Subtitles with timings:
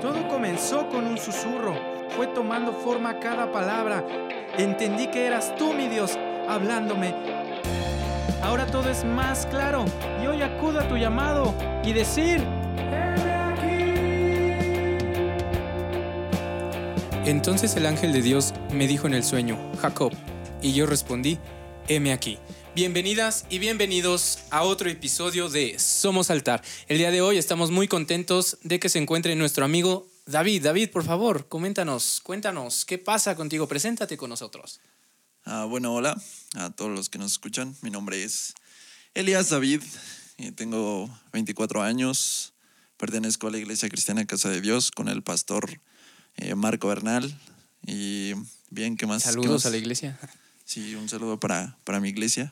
[0.00, 1.74] Todo comenzó con un susurro,
[2.10, 4.04] fue tomando forma cada palabra.
[4.56, 6.18] Entendí que eras tú, mi Dios,
[6.48, 7.14] hablándome.
[8.42, 9.84] Ahora todo es más claro
[10.22, 11.54] y hoy acudo a tu llamado
[11.84, 12.42] y decir.
[17.24, 20.12] Entonces el ángel de Dios me dijo en el sueño, Jacob,
[20.62, 21.38] y yo respondí,
[21.88, 22.38] heme aquí.
[22.74, 26.62] Bienvenidas y bienvenidos a otro episodio de Somos Altar.
[26.86, 30.62] El día de hoy estamos muy contentos de que se encuentre nuestro amigo David.
[30.64, 33.66] David, por favor, coméntanos, cuéntanos, ¿qué pasa contigo?
[33.66, 34.80] Preséntate con nosotros.
[35.44, 36.20] Ah, bueno, hola
[36.56, 37.74] a todos los que nos escuchan.
[37.80, 38.54] Mi nombre es
[39.14, 39.82] Elías David
[40.36, 42.52] y tengo 24 años.
[42.98, 45.80] Pertenezco a la Iglesia Cristiana Casa de Dios con el pastor
[46.36, 47.34] eh, Marco Bernal.
[47.86, 48.34] Y
[48.68, 49.22] bien, ¿qué más?
[49.22, 49.66] ¿Qué Saludos más?
[49.66, 50.18] a la iglesia.
[50.68, 52.50] Sí, un saludo para, para mi iglesia.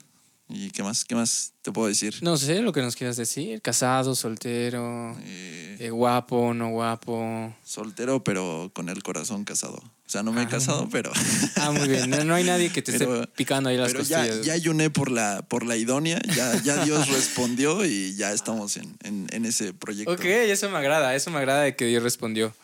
[0.48, 1.04] ¿Y qué más?
[1.04, 2.14] ¿Qué más te puedo decir?
[2.22, 7.54] No sé lo que nos quieras decir, casado, soltero, Eh, eh, guapo, no guapo.
[7.62, 9.74] soltero, pero con el corazón casado.
[9.76, 10.48] O sea, no me he Ah.
[10.48, 11.12] casado, pero,
[11.56, 14.02] Ah, muy bien, no, no hay nadie que te Pero- esté picando ahí las pero
[14.04, 14.46] ya, costillas.
[14.46, 16.18] ya ayuné por la, por la idónea.
[16.34, 20.10] Ya, ya Dios respondió y ya estamos en, en, en ese proyecto.
[20.12, 22.54] Ok, eso me agrada, eso me agrada de que Dios respondió.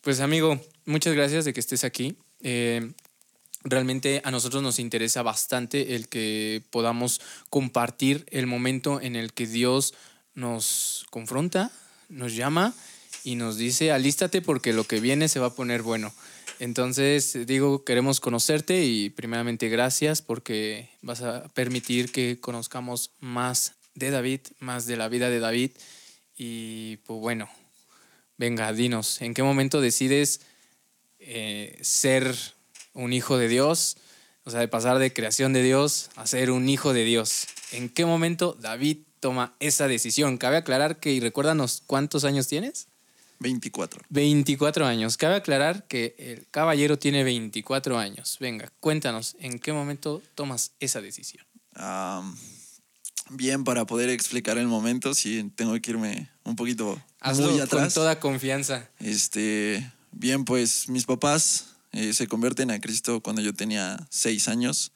[0.00, 2.16] Pues amigo, muchas gracias de que estés aquí.
[2.42, 2.90] Eh,
[3.64, 9.46] realmente a nosotros nos interesa bastante el que podamos compartir el momento en el que
[9.46, 9.94] Dios
[10.34, 11.70] nos confronta,
[12.08, 12.74] nos llama
[13.24, 16.12] y nos dice, alístate porque lo que viene se va a poner bueno.
[16.58, 24.10] Entonces, digo, queremos conocerte y primeramente gracias porque vas a permitir que conozcamos más de
[24.10, 25.72] David, más de la vida de David.
[26.36, 27.48] Y pues bueno,
[28.38, 30.40] venga, dinos, ¿en qué momento decides
[31.18, 32.36] eh, ser
[32.94, 33.96] un hijo de Dios?
[34.44, 37.46] O sea, de pasar de creación de Dios a ser un hijo de Dios.
[37.70, 40.36] ¿En qué momento David toma esa decisión?
[40.36, 42.88] Cabe aclarar que, y recuérdanos, ¿cuántos años tienes?
[43.38, 44.02] 24.
[44.08, 45.16] 24 años.
[45.16, 48.36] Cabe aclarar que el caballero tiene 24 años.
[48.40, 51.44] Venga, cuéntanos, ¿en qué momento tomas esa decisión?
[53.30, 57.62] Bien, para poder explicar el momento, sí, tengo que irme un poquito Hazlo muy con
[57.62, 57.94] atrás.
[57.94, 58.88] toda confianza.
[58.98, 64.92] Este, bien, pues mis papás eh, se convierten a Cristo cuando yo tenía seis años.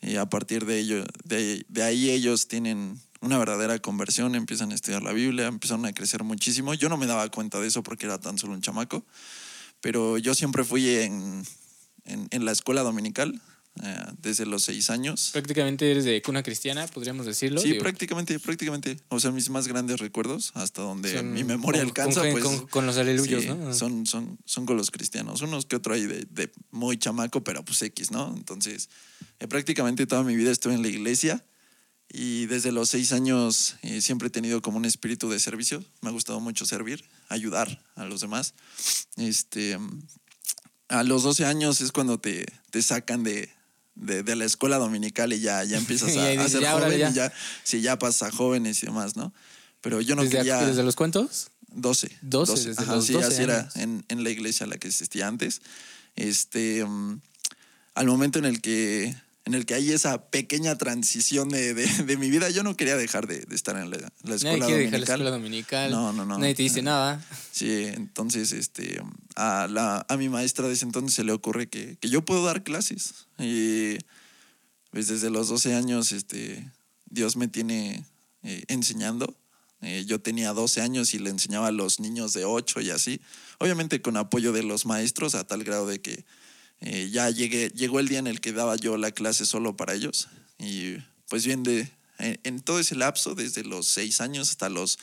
[0.00, 4.74] Y a partir de ello, de, de ahí ellos tienen una verdadera conversión, empiezan a
[4.74, 6.74] estudiar la Biblia, empezaron a crecer muchísimo.
[6.74, 9.04] Yo no me daba cuenta de eso porque era tan solo un chamaco,
[9.80, 11.44] pero yo siempre fui en,
[12.04, 13.40] en, en la escuela dominical
[13.82, 15.30] eh, desde los seis años.
[15.32, 17.60] Prácticamente eres de cuna cristiana, podríamos decirlo.
[17.60, 18.98] Sí, Digo, prácticamente, prácticamente.
[19.08, 22.44] O sea, mis más grandes recuerdos, hasta donde son mi memoria con- alcanza, con, pues.
[22.44, 23.74] con- con los aleluyos, sí, ¿no?
[23.74, 25.42] Son, son, son con los cristianos.
[25.42, 28.34] Unos que otro ahí de, de muy chamaco, pero pues X, ¿no?
[28.36, 28.88] Entonces,
[29.40, 31.44] eh, prácticamente toda mi vida estuve en la iglesia
[32.10, 35.84] y desde los seis años eh, siempre he tenido como un espíritu de servicio.
[36.00, 38.54] Me ha gustado mucho servir, ayudar a los demás.
[39.16, 39.78] Este,
[40.88, 43.50] a los 12 años es cuando te, te sacan de,
[43.98, 46.72] de, de la escuela dominical y ya, ya empiezas a, ahí a dices, ser "Ya,
[46.72, 47.10] joven ya".
[47.10, 47.32] y ya,
[47.64, 49.32] sí, ya pasas a jóvenes y demás, ¿no?
[49.80, 50.58] Pero yo no ¿Desde, quería...
[50.64, 51.50] ¿Desde los cuántos?
[51.70, 52.10] 12.
[52.22, 53.76] 12, desde Ajá, los sí, 12 así era años.
[53.76, 55.60] en, en la iglesia a la que asistía antes.
[56.16, 57.20] Este, mm,
[57.94, 59.14] al momento en el que
[59.48, 62.96] en el que hay esa pequeña transición de, de, de mi vida, yo no quería
[62.96, 63.96] dejar de, de estar en la,
[64.34, 64.90] escuela dominical.
[64.90, 65.90] la escuela dominical.
[65.90, 66.38] No, no, no.
[66.38, 67.24] Nadie te dice nada.
[67.50, 69.00] Sí, entonces este,
[69.36, 72.44] a, la, a mi maestra de ese entonces se le ocurre que, que yo puedo
[72.44, 73.26] dar clases.
[73.38, 73.96] Y
[74.90, 76.70] pues desde los 12 años este,
[77.06, 78.04] Dios me tiene
[78.42, 79.34] eh, enseñando.
[79.80, 83.22] Eh, yo tenía 12 años y le enseñaba a los niños de 8 y así.
[83.60, 86.26] Obviamente con apoyo de los maestros a tal grado de que
[86.80, 89.94] eh, ya llegué, llegó el día en el que daba yo la clase solo para
[89.94, 90.28] ellos.
[90.58, 90.96] Y
[91.28, 94.98] pues bien, de, en, en todo ese lapso, desde los 6 años hasta los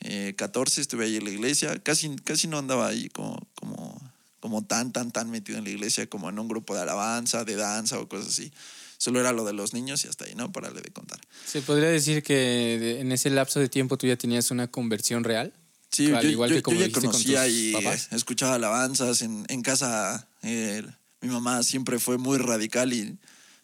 [0.00, 1.78] eh, 14 estuve ahí en la iglesia.
[1.82, 4.00] Casi, casi no andaba ahí como, como,
[4.40, 7.56] como tan, tan, tan metido en la iglesia como en un grupo de alabanza, de
[7.56, 8.50] danza o cosas así.
[8.96, 10.52] Solo era lo de los niños y hasta ahí, ¿no?
[10.52, 11.18] Para de contar.
[11.46, 15.54] ¿Se podría decir que en ese lapso de tiempo tú ya tenías una conversión real?
[15.90, 18.08] Sí, Al yo, igual yo- que como yo ya con conocía tus y papás.
[18.12, 19.22] eh, escuchaba alabanzas.
[19.22, 20.82] En, en casa eh,
[21.20, 23.18] mi mamá siempre fue muy radical y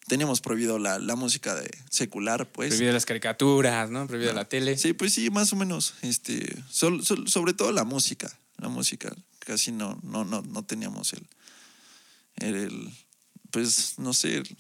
[0.09, 2.69] teníamos prohibido la, la música de secular, pues.
[2.71, 4.07] Prohibida las caricaturas, ¿no?
[4.07, 4.77] Prohibida la tele.
[4.79, 5.95] Sí, pues sí, más o menos.
[6.03, 8.39] Este, sol- sol- sobre todo la música.
[8.59, 9.15] La música.
[9.41, 11.27] Casi no, no, no, no teníamos el,
[12.37, 12.91] el,
[13.51, 14.57] pues, no sé, el,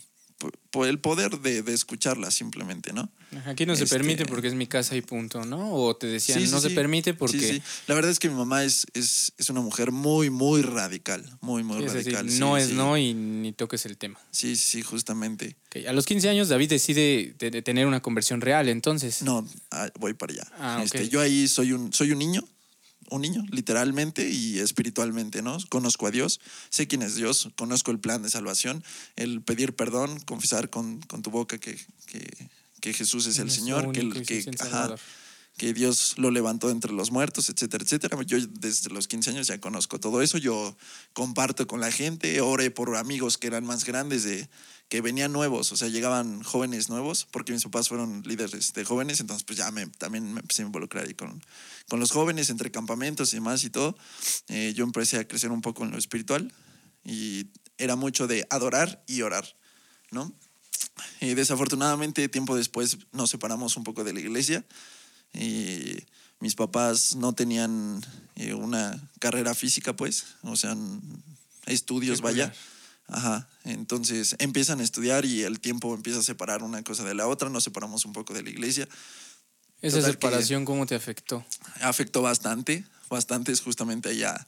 [0.71, 3.11] po- el poder de, de escucharla simplemente, ¿no?
[3.47, 5.73] Aquí no se Este- permite porque es mi casa y punto, ¿no?
[5.75, 7.63] O te decían, Sí, sí, no se permite porque Sí, sí.
[7.87, 11.25] La verdad es que mi mamá es, es, es una mujer muy, muy radical.
[11.41, 12.31] Muy, muy radical.
[12.31, 12.75] sí, no es sí.
[12.75, 14.19] no y ni toques el tema.
[14.31, 15.57] Sí, sí, justamente.
[15.89, 19.23] A los 15 años David decide de- de tener una conversión real, entonces.
[19.23, 20.47] No, ah, voy para allá.
[20.59, 20.81] Ah.
[20.85, 22.43] Este, yo ahí soy un, soy un niño.
[23.11, 25.59] Un niño, literalmente y espiritualmente, ¿no?
[25.69, 28.83] Conozco a Dios, sé quién es Dios, conozco el plan de salvación,
[29.17, 32.49] el pedir perdón, confesar con, con tu boca que, que,
[32.81, 34.97] que Jesús es el Señor, que, que, ajá.
[35.57, 38.23] Que Dios lo levantó entre los muertos, etcétera, etcétera.
[38.23, 40.77] Yo desde los 15 años ya conozco todo eso, yo
[41.15, 44.49] comparto con la gente, oré por amigos que eran más grandes, de,
[44.89, 49.19] que venían nuevos, o sea, llegaban jóvenes nuevos, porque mis papás fueron líderes de jóvenes,
[49.21, 51.43] entonces pues ya me, también me empecé a involucrar con,
[51.89, 53.97] con los jóvenes, entre campamentos y demás y todo.
[54.49, 56.53] Eh, yo empecé a crecer un poco en lo espiritual
[57.05, 57.49] y
[57.79, 59.57] era mucho de adorar y orar,
[60.11, 60.33] ¿no?
[61.21, 64.65] Y desafortunadamente, tiempo después nos separamos un poco de la iglesia.
[65.37, 66.05] Y
[66.41, 68.05] mis papás no tenían
[68.37, 70.77] eh, una carrera física, pues, o sea,
[71.67, 72.53] estudios, vaya.
[73.09, 73.49] Ajá.
[73.65, 77.49] Entonces empiezan a estudiar y el tiempo empieza a separar una cosa de la otra.
[77.49, 78.89] Nos separamos un poco de la iglesia.
[79.81, 81.45] Esa Total separación, ¿cómo te afectó?
[81.83, 84.47] Afectó bastante, bastante es justamente allá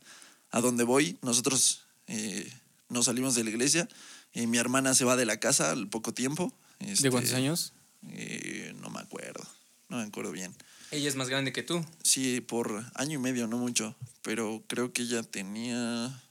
[0.50, 1.18] a donde voy.
[1.22, 2.50] Nosotros eh,
[2.88, 3.88] nos salimos de la iglesia
[4.32, 6.52] y mi hermana se va de la casa al poco tiempo.
[6.80, 7.72] ¿De Este, cuántos años?
[8.10, 9.44] eh, no me acuerdo,
[9.88, 10.54] no me acuerdo bien.
[10.90, 11.84] Ella es más grande que tú.
[12.02, 16.22] Sí, por año y medio, no mucho, pero creo que ella tenía...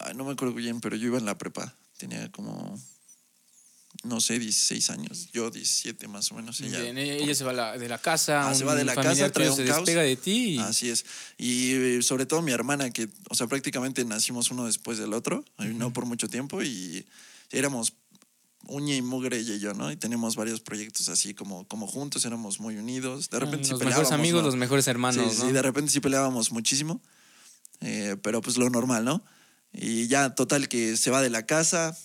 [0.00, 1.74] Ay, no me acuerdo bien, pero yo iba en la prepa.
[1.96, 2.78] Tenía como,
[4.04, 5.30] no sé, 16 años.
[5.32, 6.60] Yo 17 más o menos.
[6.60, 8.48] Ella, Bien, ella, ella se va la- de la casa.
[8.48, 9.78] Ah, se va de la casa, trae un se caos.
[9.78, 10.54] despega de ti.
[10.54, 11.04] y- Así es.
[11.36, 15.44] Y eh, sobre todo mi hermana, que, o sea, prácticamente nacimos uno después del otro,
[15.58, 17.04] no por mucho tiempo, y
[17.50, 17.94] éramos
[18.66, 19.90] uña y mugre ella y yo, ¿no?
[19.90, 23.30] Y teníamos varios proyectos así como, como juntos, éramos muy unidos.
[23.30, 24.46] De repente sí los mejores peleábamos, amigos, ¿no?
[24.48, 25.46] los mejores hermanos, sí, ¿no?
[25.46, 27.00] sí, de repente sí peleábamos muchísimo,
[27.80, 29.24] eh, pero pues lo normal, ¿no?
[29.72, 31.96] Y ya, total, que se va de la casa,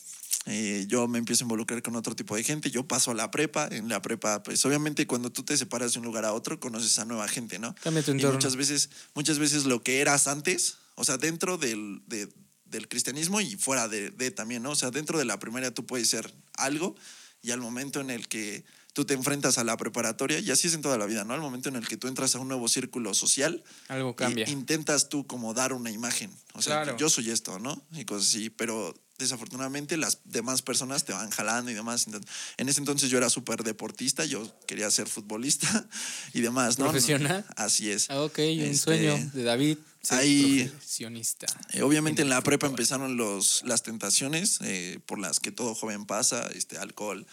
[0.46, 3.32] eh, yo me empiezo a involucrar con otro tipo de gente, yo paso a la
[3.32, 6.60] prepa, en la prepa, pues obviamente cuando tú te separas de un lugar a otro,
[6.60, 7.74] conoces a nueva gente, ¿no?
[7.82, 8.36] Cambia tu Y entorno.
[8.36, 12.30] muchas veces, muchas veces lo que eras antes, o sea, dentro del, de-
[12.66, 14.72] del cristianismo y fuera de, de también, ¿no?
[14.72, 16.96] O sea, dentro de la primaria tú puedes ser algo
[17.42, 18.64] y al momento en el que
[18.94, 21.34] tú te enfrentas a la preparatoria, y así es en toda la vida, ¿no?
[21.34, 24.48] Al momento en el que tú entras a un nuevo círculo social, Algo cambia.
[24.50, 26.32] intentas tú como dar una imagen.
[26.54, 26.98] O sea, Claro.
[26.98, 27.84] yo soy esto, ¿no?
[27.94, 32.06] Y cosas así, pero desafortunadamente las demás personas te van jalando y demás.
[32.08, 35.68] Entonces, en ese entonces yo era súper deportista, yo quería ser futbolista
[36.34, 36.86] y demás, ¿no?
[36.86, 37.46] ¿Profesional?
[37.56, 38.10] Así es.
[38.10, 39.78] Ah, ok, un Este, sueño de David.
[40.02, 41.48] ser ahí- profesionista.
[41.72, 45.74] Eh, obviamente en la el prepa empezaron los, las tentaciones eh, por las que todo
[45.74, 47.26] joven pasa, este, alcohol.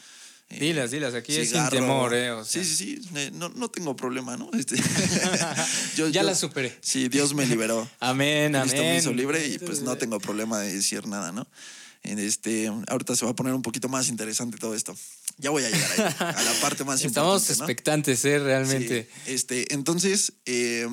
[0.51, 2.31] Eh, Dilas, dilas, aquí es sin temor, ¿eh?
[2.33, 2.63] O sea.
[2.65, 4.51] Sí, sí, sí, no, no tengo problema, ¿no?
[4.53, 4.77] Este,
[5.97, 6.77] yo- Ya yo- la superé.
[6.83, 7.89] Sí, Dios me liberó.
[8.01, 8.93] Amén, Cristo amén.
[8.93, 11.47] me hizo libre y pues no tengo problema de decir nada, ¿no?
[12.03, 14.97] Este, ahorita se va a poner un poquito más interesante todo esto.
[15.37, 17.65] Ya voy a llegar ahí, a la parte más Estamos importante, ¿no?
[17.65, 18.39] expectantes, ¿eh?
[18.39, 19.07] Realmente.
[19.27, 20.89] Sí, este, entonces, eh,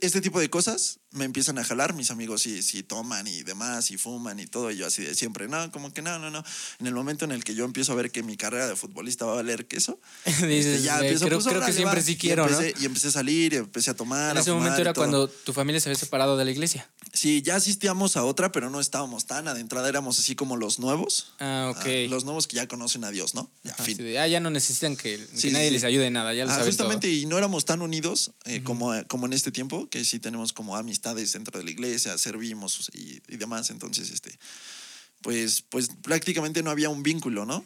[0.00, 1.94] este tipo de cosas me empiezan a jalar.
[1.94, 4.70] Mis amigos sí, sí toman y demás, y fuman y todo.
[4.70, 6.44] Y yo así de siempre, no, como que no, no, no.
[6.80, 9.24] En el momento en el que yo empiezo a ver que mi carrera de futbolista
[9.24, 12.04] va a valer queso, Dices, este, ya "Güey, empiezo, creo, pues, creo que siempre va".
[12.06, 12.60] sí Y quiero, ¿no?
[12.60, 14.32] empecé- Y empecé a salir, y empecé a tomar.
[14.32, 16.50] En a ese fumar momento y era cuando tu familia se había separado de la
[16.50, 16.88] iglesia.
[17.12, 19.88] Sí, ya asistíamos a otra, pero no estábamos tan adentrada.
[19.88, 21.32] Éramos así como los nuevos.
[21.38, 21.86] Ah, ok.
[21.86, 23.50] Ah, los nuevos que ya conocen a Dios, ¿no?
[23.64, 23.96] Ya, Ajá, fin.
[23.96, 25.86] de, ah, ya no necesitan que, que Sí, nadie sí, les sí.
[25.86, 27.16] ayude en nada, ya lo Ah, saben justamente, todo.
[27.16, 30.76] y no éramos tan unidos eh, como, como en este tiempo, que sí tenemos como
[31.06, 33.70] amistades dentro de la iglesia, servimos y, y demás.
[33.70, 34.38] Entonces, este,
[35.22, 37.64] pues, pues prácticamente no había un vínculo, ¿no?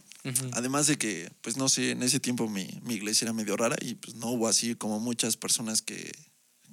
[0.52, 3.76] Además de que, pues no sé, en ese tiempo mi, mi iglesia era medio rara
[3.80, 6.12] y pues no hubo así como muchas personas que,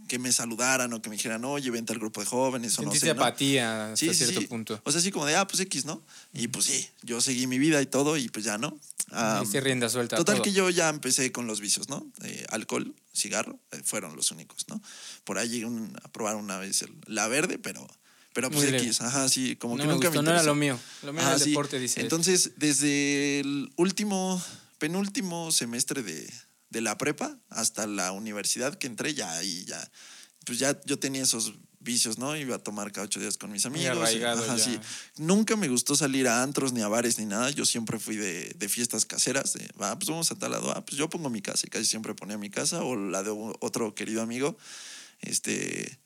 [0.08, 2.94] que me saludaran o que me dijeran, oye, vente al grupo de jóvenes o no
[2.96, 3.12] sé, ¿no?
[3.14, 4.48] apatía hasta Sí, sí, cierto sí.
[4.48, 4.82] punto.
[4.84, 6.02] O sea, así como de, ah, pues X, ¿no?
[6.34, 8.80] Y pues sí, yo seguí mi vida y todo y pues ya, ¿no?
[9.12, 10.44] Ah, Diste rienda suelta Total todo.
[10.44, 12.06] que yo ya empecé con los vicios, ¿no?
[12.24, 14.82] Eh, alcohol, cigarro, eh, fueron los únicos, ¿no?
[15.24, 17.88] Por ahí llegué un- a probar una vez el- la verde, pero,
[18.34, 18.66] pero pues.
[18.74, 20.80] X, ajá, sí, como no que me nunca gustó, me no era lo mío.
[21.04, 21.50] Lo mío Ajá, era el sí.
[21.52, 22.02] deporte, dice.
[22.02, 24.42] Entonces, desde el último,
[24.78, 26.32] penúltimo semestre de,
[26.70, 29.92] de la prepa hasta la universidad que entré, ya ahí ya,
[30.46, 32.36] pues ya yo tenía esos vicios, ¿no?
[32.36, 33.98] Iba a tomar cada ocho días con mis amigos.
[33.98, 34.64] arraigado Ajá, ya.
[34.64, 34.80] sí.
[35.18, 37.50] Nunca me gustó salir a antros, ni a bares, ni nada.
[37.52, 39.54] Yo siempre fui de, de fiestas caseras.
[39.54, 40.72] De, ah, pues vamos a tal lado.
[40.76, 41.66] Ah, pues yo pongo mi casa.
[41.66, 44.58] Y casi siempre ponía mi casa o la de otro querido amigo.
[45.22, 45.98] Este.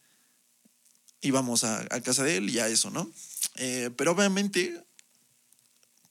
[1.21, 3.11] Íbamos a, a casa de él y a eso, ¿no?
[3.55, 4.83] Eh, pero obviamente,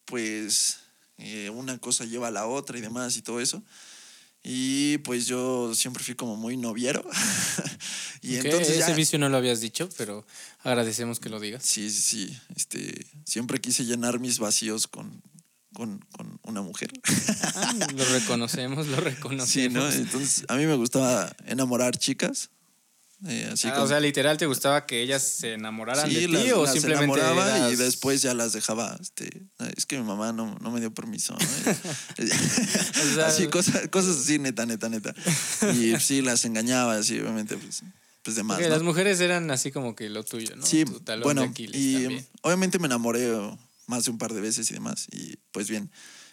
[0.05, 0.79] pues
[1.19, 3.63] eh, una cosa lleva a la otra y demás y todo eso.
[4.43, 7.05] Y pues yo siempre fui como muy noviero.
[8.23, 10.27] y entonces ya, Ese vicio no lo habías dicho, pero
[10.61, 11.65] agradecemos que lo digas.
[11.65, 12.39] Sí, sí, sí.
[12.57, 15.23] Este, siempre quise llenar mis vacíos con,
[15.75, 16.91] con, con una mujer.
[17.55, 19.49] Ah, lo reconocemos, lo reconocemos.
[19.51, 19.89] Sí, ¿no?
[19.91, 22.51] Entonces, a mí me gustaba enamorar chicas.
[23.27, 26.21] Eh, así Ah, como- O sea, literal, ¿te gustaba que ellas se enamoraran Sí, de
[26.27, 28.97] ti las, o las simplemente enamoraba y después ya las dejaba.
[29.01, 29.47] Este,
[29.77, 31.35] es que mi mamá no, no me dio permiso.
[31.35, 31.39] ¿no?
[33.15, 35.15] sea- así, cosas, cosas así, neta, neta, neta.
[35.75, 37.83] Y sí, las engañaba, así, obviamente, pues,
[38.23, 38.57] pues de más.
[38.57, 38.75] Porque ¿no?
[38.75, 40.65] las mujeres eran así como que lo tuyo, ¿no?
[40.67, 42.27] Sí, Tu talón bueno, de y también.
[42.43, 43.31] obviamente me enamoré
[43.87, 45.07] más de un par de veces y demás.
[45.11, 45.91] Y pues bien,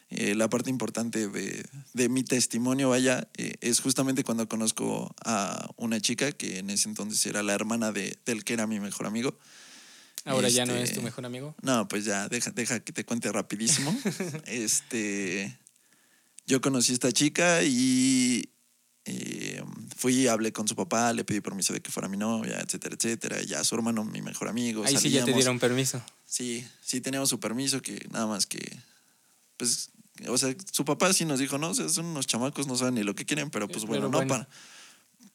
[0.09, 5.69] eh, la parte importante de, de mi testimonio, vaya, eh, es justamente cuando conozco a
[5.75, 9.05] una chica que en ese entonces era la hermana de, del que era mi mejor
[9.05, 9.37] amigo.
[10.23, 11.55] Ahora ya no este, es tu mejor amigo.
[11.61, 13.95] No, pues ya, deja, deja que te cuente rapidísimo.
[14.45, 15.57] este,
[16.45, 18.49] yo conocí a esta chica y
[19.05, 19.63] eh,
[19.95, 23.41] fui, hablé con su papá, le pedí permiso de que fuera mi novia, etcétera, etcétera.
[23.41, 24.83] Ya su hermano, mi mejor amigo.
[24.85, 26.03] Ahí sí ya te dieron permiso.
[26.25, 28.59] Sí, sí teníamos su permiso, que nada más que,
[29.55, 29.91] pues,
[30.27, 32.95] o sea, su papá sí nos dijo, no, o sea, son unos chamacos, no saben
[32.95, 34.47] ni lo que quieren, pero pues bueno, pero no, bueno.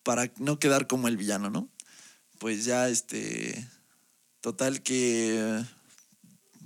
[0.03, 1.69] Para, para no quedar como el villano, ¿no?
[2.39, 3.69] Pues ya, este,
[4.41, 5.62] total que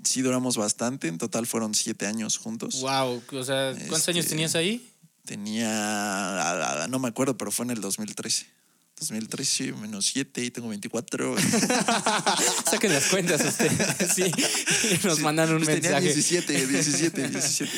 [0.04, 2.80] sí duramos bastante, en total fueron siete años juntos.
[2.80, 4.88] Wow, o sea, ¿cuántos Este, años tenías ahí?
[5.24, 8.46] Tenía, no me acuerdo, pero fue en el 2013.
[8.98, 11.36] 2013 menos 7 y tengo 24.
[12.70, 14.24] Saquen las cuentas ustedes, sí.
[15.02, 16.14] Y nos mandan un Pues tenía mensaje.
[16.14, 17.70] 17, 17, 17.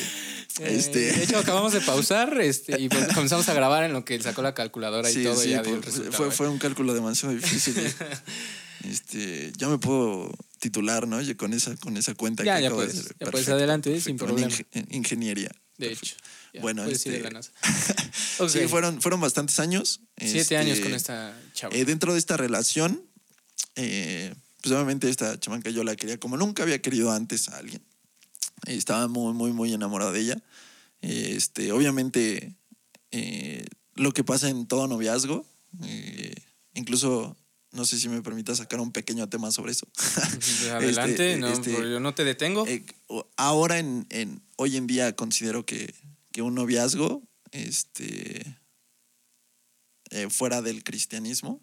[0.61, 0.99] Eh, Este.
[1.13, 4.41] De hecho, acabamos de pausar este, y pues comenzamos a grabar en lo que sacó
[4.41, 5.35] la calculadora y Sí, todo.
[5.35, 6.31] sí, y ya el pues, fue, ¿eh?
[6.31, 7.75] fue un cálculo demasiado difícil.
[8.83, 11.21] y, este, ya me puedo titular, ¿no?
[11.21, 13.15] Ya con esa, con esa cuenta Ya, que ya acabo de puedes, hacer.
[13.19, 14.23] ya puedes, adelante, sin perfecto.
[14.25, 14.51] En problema.
[14.51, 15.49] inge- en ingeniería.
[15.77, 16.15] De Perfecto.
[16.15, 16.15] hecho.
[16.53, 17.51] Ya, Bueno, ir de este- la NASA.
[18.39, 18.49] Ok.
[18.49, 20.01] Sí, fueron, fueron bastantes años.
[20.17, 21.75] Siete Este, años con esta chava.
[21.75, 23.01] eh, dentro de esta relación,
[23.75, 27.81] eh, pues obviamente esta chamanca yo la quería como nunca había querido antes a alguien.
[28.65, 30.41] Estaba muy, muy, muy enamorado de ella.
[31.01, 32.55] Este, obviamente,
[33.11, 33.65] eh,
[33.95, 35.45] lo que pasa en todo noviazgo,
[35.83, 36.33] eh,
[36.73, 37.37] incluso,
[37.71, 39.87] no sé si me permita sacar un pequeño tema sobre eso.
[40.71, 42.65] Adelante, Este, no, este, yo no te detengo.
[42.67, 42.85] Eh,
[43.37, 45.93] ahora, en, en- hoy en día, considero que,
[46.39, 48.57] que un noviazgo, este,
[50.09, 51.61] eh, fuera del cristianismo,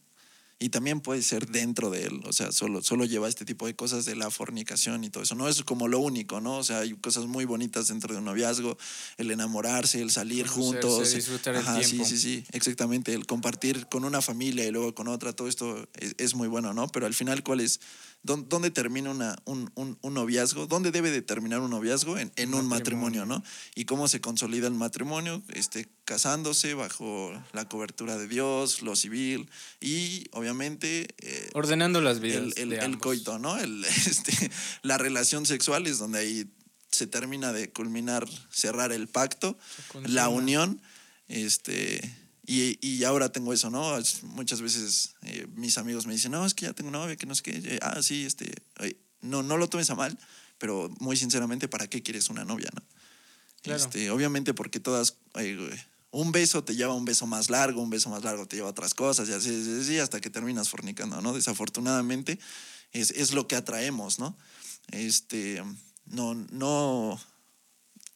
[0.58, 3.74] y también puede ser dentro de él, o sea, solo, solo lleva este tipo de
[3.74, 5.34] cosas de la fornicación y todo eso.
[5.34, 6.58] No es como lo único, ¿no?
[6.58, 8.76] O sea, hay cosas muy bonitas dentro de un noviazgo,
[9.16, 11.14] el enamorarse, el salir juntos.
[11.14, 12.04] disfrutar el Ajá, tiempo.
[12.04, 13.14] Sí, sí, sí, exactamente.
[13.14, 16.74] El compartir con una familia y luego con otra, todo esto es, es muy bueno,
[16.74, 16.88] ¿no?
[16.88, 17.80] Pero al final, ¿cuál es?
[18.26, 20.66] ¿Dónde, dónde termina una, un, un- un noviazgo?
[20.66, 22.18] ¿Dónde debe de terminar un noviazgo?
[22.18, 23.24] En, en un Matrimonio.
[23.24, 23.44] matrimonio, ¿no?
[23.74, 25.42] ¿Y cómo se consolida el matrimonio?
[25.54, 29.48] Este, casándose bajo la cobertura de Dios, lo civil
[29.80, 32.38] y obviamente eh, Ordenando las vidas.
[32.38, 33.00] el, el- de el ambos.
[33.02, 33.56] coito, ¿no?
[33.58, 34.50] El, este,
[34.82, 36.50] la relación sexual es donde ahí
[36.90, 39.58] se termina de culminar, cerrar el pacto,
[40.04, 40.80] la unión,
[41.28, 42.00] este,
[42.46, 43.98] y, y ahora tengo eso, ¿no?
[44.22, 47.34] Muchas veces eh, mis amigos me dicen, no, es que ya tengo novia, que no
[47.34, 50.16] sé qué, Eh, ah, sí, este, eh, no, no lo tomes a mal,
[50.58, 52.82] pero muy sinceramente, ¿para qué quieres una novia, no?
[53.62, 53.82] Claro.
[53.82, 55.16] Este, obviamente porque todas,
[56.12, 58.68] un beso te lleva a un beso más largo, un beso más largo te lleva
[58.68, 61.32] a otras cosas, y así, así, así, hasta que terminas fornicando, ¿no?
[61.32, 62.38] Desafortunadamente
[62.92, 64.36] es, es lo que atraemos, ¿no?
[64.92, 65.62] Este,
[66.06, 67.20] no, no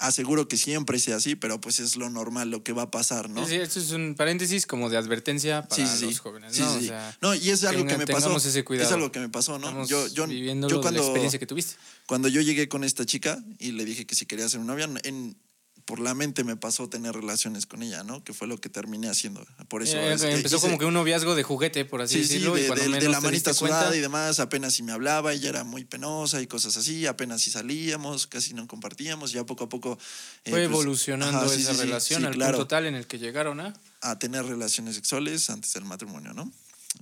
[0.01, 3.31] aseguro que siempre sea así, pero pues es lo normal, lo que va a pasar,
[3.31, 3.47] ¿no?
[3.47, 6.71] Sí, esto es un paréntesis como de advertencia para Sí, sí, los jóvenes, Sí, ¿no?
[6.73, 6.87] sí, O sí.
[6.89, 8.37] sea, no, y es algo que me pasó.
[8.37, 8.65] ese.
[8.69, 9.67] Es algo que me pasó, ¿no?
[9.69, 11.75] estamos yo, yo, yo cuando, la experiencia que tuviste.
[12.07, 15.37] cuando yo llegué con esta chica y le dije que si quería ser novia, en,
[15.91, 18.23] por la mente me pasó tener relaciones con ella, ¿no?
[18.23, 19.45] Que fue lo que terminé haciendo.
[19.67, 22.23] Por eso Eh, es que empezó como que un noviazgo de juguete, por así Sí,
[22.25, 24.73] sí, decirlo, de, y de- de menos la te manita sudada cuenta, y demás, apenas
[24.75, 28.69] si me hablaba, ella era muy penosa y cosas así, apenas si salíamos, casi no
[28.69, 29.99] compartíamos, ya poco a poco...
[30.45, 33.19] eh, fue pues, evolucionando ajá, esa sí, relación al claro, punto tal en el que
[33.19, 33.75] llegaron a...
[34.01, 36.53] a tener relaciones sexuales antes del matrimonio, ¿no?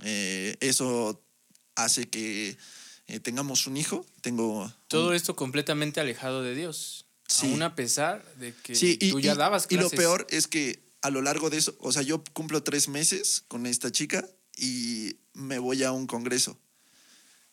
[0.01, 1.21] Eh, eso
[1.75, 2.57] hace que
[3.21, 4.71] tengamos un hijo, tengo...
[4.87, 7.05] Todo un- esto completamente alejado de Dios.
[7.29, 7.47] Sí.
[7.51, 9.99] Aún a pesar de que Sí, y, tú ya y- dabas y lo clases.
[9.99, 13.65] peor es que a lo largo de eso, o sea, yo cumplo tres meses con
[13.65, 16.59] esta chica y me voy a un congreso.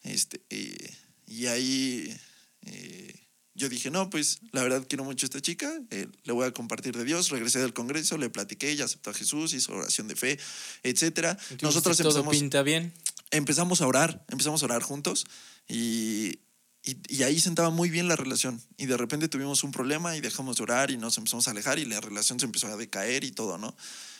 [0.02, 0.94] Este, eh,
[1.26, 2.16] y ahí
[2.62, 3.14] eh,
[3.54, 6.52] yo dije, no, pues la verdad quiero mucho a esta chica, eh, le voy a
[6.52, 7.28] compartir de Dios.
[7.30, 10.38] Regresé del congreso, le platiqué, ella aceptó a Jesús, hizo oración de fe.
[10.82, 11.14] Entonces,
[11.62, 12.92] Nosotros todo empezamos, pinta bien.
[13.30, 15.26] empezamos a orar, empezamos a orar juntos
[15.68, 16.38] y,
[16.86, 18.62] y, y ahí sentaba muy bien la relación.
[18.78, 21.78] Y de repente tuvimos un problema y dejamos de orar y nos empezamos a alejar
[21.78, 23.76] y la relación se empezó a decaer y todo, ¿no?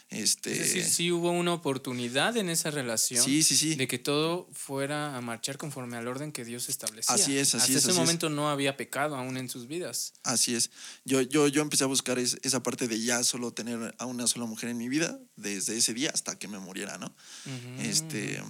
[0.08, 3.25] Este, Es decir, sí hubo una oportunidad en esa relación.
[3.25, 3.75] Sí, sí, sí.
[3.75, 7.12] De que todo fuera a marchar conforme al orden que Dios establecía.
[7.12, 7.96] Así es, así Hasta es, ese así es.
[7.96, 10.12] momento no había pecado aún en sus vidas.
[10.23, 10.70] Así es.
[11.04, 14.28] Yo, yo, yo empecé a buscar es- esa parte de ya solo tener a una
[14.28, 17.06] sola mujer en mi vida desde ese día hasta que me muriera, ¿no?
[17.46, 17.80] Ujú.
[17.82, 18.40] Este,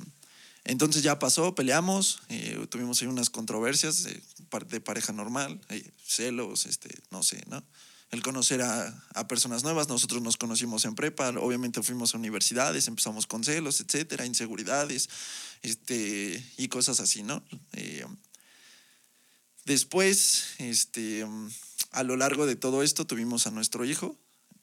[0.67, 5.91] entonces ya pasó, peleamos, eh, tuvimos ahí unas controversias de, par- de pareja normal, eh,
[6.05, 7.65] celos, este, no sé, ¿no?
[8.11, 12.87] El conocer a, a personas nuevas, nosotros nos conocimos en prepa, obviamente fuimos a universidades,
[12.87, 15.09] empezamos con celos, etcétera, inseguridades,
[15.63, 17.43] este, y cosas así, ¿no?
[17.73, 18.07] Eh,
[19.65, 21.27] después, este,
[21.91, 24.17] a lo largo de todo esto tuvimos a nuestro hijo,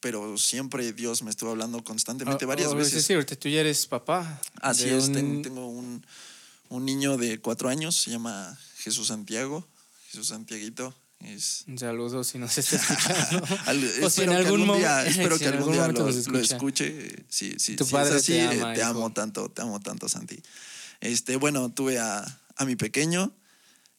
[0.04, 2.92] pero siempre Dios me estuvo hablando constantemente Ah, varias oh, veces.
[2.94, 4.42] Es decir, ahorita tú ya eres papá.
[4.62, 6.06] Así es, ten- un- tengo un,
[6.68, 9.66] un niño de cuatro años, se llama Jesús Santiago,
[10.12, 10.94] Jesús Santiaguito.
[11.22, 13.48] Es, Un saludo si nos está escuchando.
[13.66, 16.12] Al- o si en espero que algún, algún día, espero si que algún día lo,
[16.12, 17.26] lo escuche.
[17.30, 19.80] Sí, sí, Tu si padre es así, te eh, ama, te amo tanto, te amo
[19.80, 20.38] tanto, Santi.
[21.00, 22.26] Este, bueno, tuve a,
[22.58, 23.32] a mi pequeño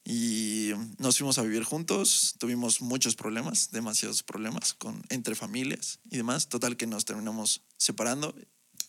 [0.07, 2.35] y nos fuimos a vivir juntos.
[2.37, 6.47] Tuvimos muchos problemas, demasiados problemas con, entre familias y demás.
[6.47, 8.33] Total que nos terminamos separando.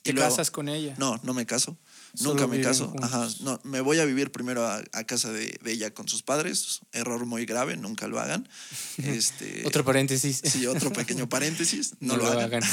[0.02, 0.94] ¿Te Y luego- casas con ella?
[0.98, 1.76] no, no me caso.
[2.22, 2.88] Nunca me caso.
[2.88, 3.04] juntos.
[3.12, 3.28] Ajá.
[3.40, 6.80] No, me voy a vivir primero a, a casa de, de ella con sus padres.
[6.92, 8.48] Error muy grave, nunca lo hagan.
[8.98, 10.40] Este, Otro paréntesis.
[10.42, 11.94] Sí, otro pequeño paréntesis.
[12.00, 12.62] No, No, lo, lo hagan.
[12.64, 12.70] hagan.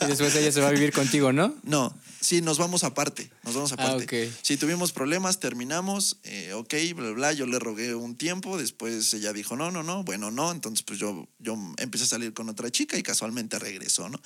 [0.02, 1.54] y después ella se va a vivir contigo, ¿no?
[1.64, 3.30] No, sí, nos vamos aparte.
[3.44, 4.30] Nos vamos aparte.
[4.32, 4.38] Ah.
[4.42, 6.18] Sí, tuvimos problemas, terminamos.
[6.22, 7.32] eh, ok, bla, bla, bla.
[7.32, 8.56] Yo le rogué un tiempo.
[8.56, 10.04] Después ella dijo, no, no, no.
[10.04, 10.52] Bueno, no.
[10.52, 14.20] Entonces, pues yo, yo empecé a salir con otra chica y casualmente regresó, ¿no?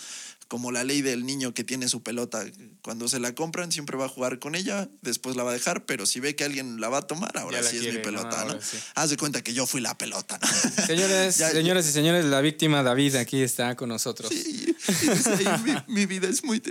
[0.49, 2.45] Como la ley del niño que tiene su pelota.
[2.83, 4.90] Cuando se la compran, siempre va jugar con ella.
[5.00, 5.87] Después la va a dejar.
[5.87, 8.61] Pero si ve que alguien la va a tomar, ahora sí es mi pelota, ¿no?
[8.61, 8.76] Sí.
[8.95, 10.47] Haz de cuenta que yo fui la pelota, ¿no?
[10.87, 14.31] Señores, Ya- señoras y señores, la víctima David aquí está con nosotros.
[14.31, 14.75] Sí,
[15.64, 16.61] mi, mi vida es muy...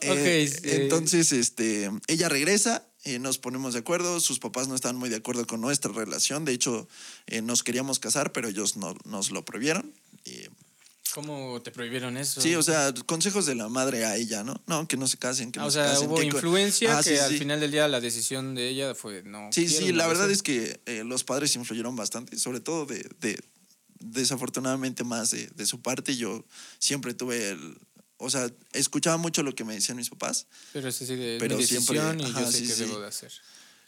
[0.00, 0.70] Eh, Ok, sí.
[0.70, 5.16] Entonces, este, ella regresa, eh, nos ponemos de acuerdo, sus papás no estaban muy de
[5.16, 6.88] acuerdo con nuestra relación, de hecho,
[7.26, 9.92] eh, nos queríamos casar, pero ellos no, nos lo prohibieron.
[11.14, 12.40] ¿Cómo te prohibieron eso?
[12.40, 14.60] sí, o sea, consejos de la madre a ella, ¿no?
[14.66, 16.08] No, que no se casen, que Ah, no o se sea, casen.
[16.08, 17.38] hubo que influencia Ah, que sí, al sí.
[17.38, 19.48] final del día la decisión de ella fue no.
[19.52, 22.84] Sí, quiero, sí, la no verdad es que eh, los padres influyeron bastante, sobre todo
[22.86, 23.38] de, de-
[24.00, 26.16] desafortunadamente más de, de su parte.
[26.16, 26.44] Yo
[26.78, 27.78] siempre tuve el,
[28.18, 30.46] o sea, escuchaba mucho lo que me decían mis papás.
[30.72, 33.00] Pero es así de pero mi siempre- decisión y ajá, yo sé sí, qué debo
[33.00, 33.32] de hacer.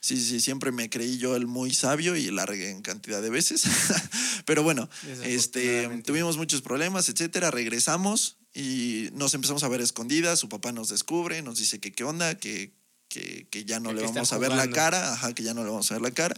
[0.01, 3.29] Sí, sí, siempre me creí yo el muy sabio y la regué en cantidad de
[3.29, 3.65] veces.
[4.47, 4.89] Pero bueno,
[5.25, 7.51] este, tuvimos muchos problemas, etcétera.
[7.51, 10.39] Regresamos y nos empezamos a ver escondidas.
[10.39, 12.73] Su papá nos descubre, nos dice que qué onda, que,
[13.11, 15.65] que, que ya no Que le vamos a ver la cara, ajá, que ya no
[15.65, 16.35] le vamos a ver la cara.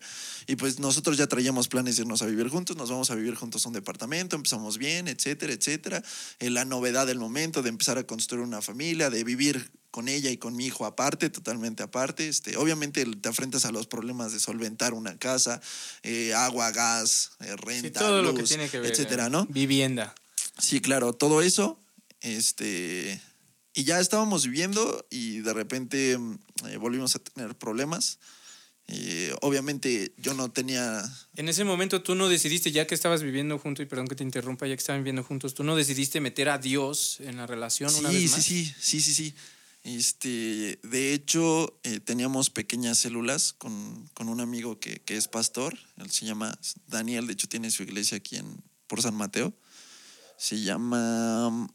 [0.48, 3.36] Y pues nosotros ya traíamos planes de irnos a vivir juntos, nos vamos a vivir
[3.36, 6.02] juntos a un departamento, empezamos bien, etcétera, etcétera.
[6.40, 10.30] Eh, la novedad del momento de empezar a construir una familia, de vivir con ella
[10.30, 12.26] y con mi hijo aparte, totalmente aparte.
[12.26, 15.60] Este, obviamente te enfrentas a los problemas de solventar una casa,
[16.02, 18.90] eh, agua, gas, eh, Sí, renta, todo lo que luz, tiene que ver.
[18.90, 19.46] etcétera, eh, ¿no?
[19.46, 20.14] Vivienda.
[20.58, 21.78] Sí, claro, todo eso.
[22.22, 23.20] Este,
[23.74, 28.18] y ya estábamos viviendo y de repente mm, eh, volvimos a tener problemas.
[28.88, 31.02] Y obviamente yo no tenía.
[31.36, 34.24] En ese momento tú no decidiste, ya que estabas viviendo juntos, y perdón que te
[34.24, 37.94] interrumpa, ya que estaban viviendo juntos, tú no decidiste meter a Dios en la relación
[37.94, 38.44] una Sí, vez sí, más.
[38.44, 39.34] sí, sí, sí, sí.
[39.84, 45.76] Este, de hecho, eh, teníamos pequeñas células con, con un amigo que, que es pastor.
[45.96, 49.52] Él se llama Daniel, de hecho tiene su iglesia aquí en, por San Mateo.
[50.36, 51.68] Se llama.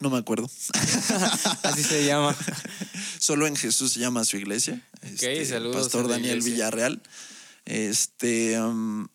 [0.00, 0.50] No me acuerdo.
[1.62, 2.36] Así se llama.
[3.18, 4.86] Solo en Jesús se llama su iglesia.
[5.02, 6.42] Este, saludos Pastor Daniel.
[6.42, 7.02] Villarreal.
[7.64, 9.06] Este, um,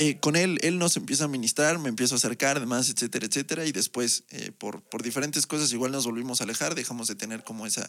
[0.00, 3.66] eh, con él, él nos empieza a ministrar, me empiezo a acercar, demás, etcétera, etcétera.
[3.66, 7.44] Y después, eh, por, por diferentes cosas, igual nos volvimos a alejar, dejamos de tener
[7.44, 7.88] como esa,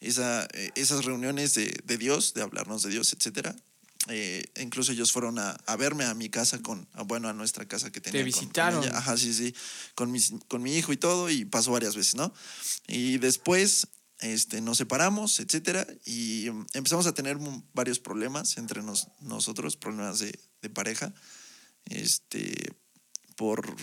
[0.00, 3.54] esa, eh, esas reuniones de, de Dios, de hablarnos de Dios, etcétera.
[4.60, 7.92] Incluso ellos fueron a, a verme a mi casa con, a, bueno, a nuestra casa
[7.92, 8.20] que tenía.
[8.22, 8.82] con- con visitaron.
[8.84, 8.98] ella.
[8.98, 9.54] Ajá, sí, sí,
[9.94, 12.34] con, mis- con mi hijo y todo, y pasó varias veces, ¿no?
[12.88, 13.86] Y después
[14.18, 17.38] este, nos separamos, etcétera, y mm, empezamos a tener
[17.74, 21.12] varios problemas entre nos- nosotros, problemas de, de pareja.
[21.86, 22.72] Este,
[23.36, 23.74] por,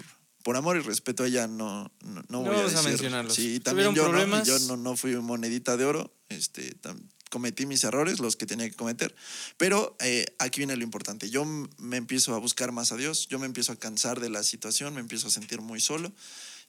[0.44, 2.90] por amor y respeto a ella, no, no, no voy a vamos a decir.
[2.92, 3.36] mencionarlos.
[3.36, 7.66] Sí, también ¿Tuvieron yo, no, yo no, no fui monedita de oro, este, tam- cometí
[7.66, 9.14] mis errores, los que tenía que cometer,
[9.58, 13.38] pero eh, aquí viene lo importante, yo me empiezo a buscar más a Dios, yo
[13.38, 16.12] me empiezo a cansar de la situación, me empiezo a sentir muy solo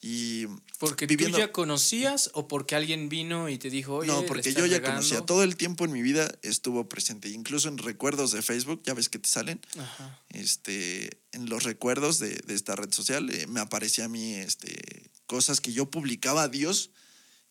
[0.02, 0.46] y
[0.78, 4.52] ¿Porque viviendo- tú ya conocías o porque alguien vino y te dijo, oye, no, porque
[4.54, 4.92] yo ya regando"?
[5.02, 8.94] conocía, todo el tiempo en mi vida estuvo presente, incluso en recuerdos de Facebook, ya
[8.94, 10.18] ves que te salen, Ajá.
[10.30, 15.10] este, en los recuerdos de, de esta red social, eh, me aparecía a mí este,
[15.26, 16.90] cosas que yo publicaba a Dios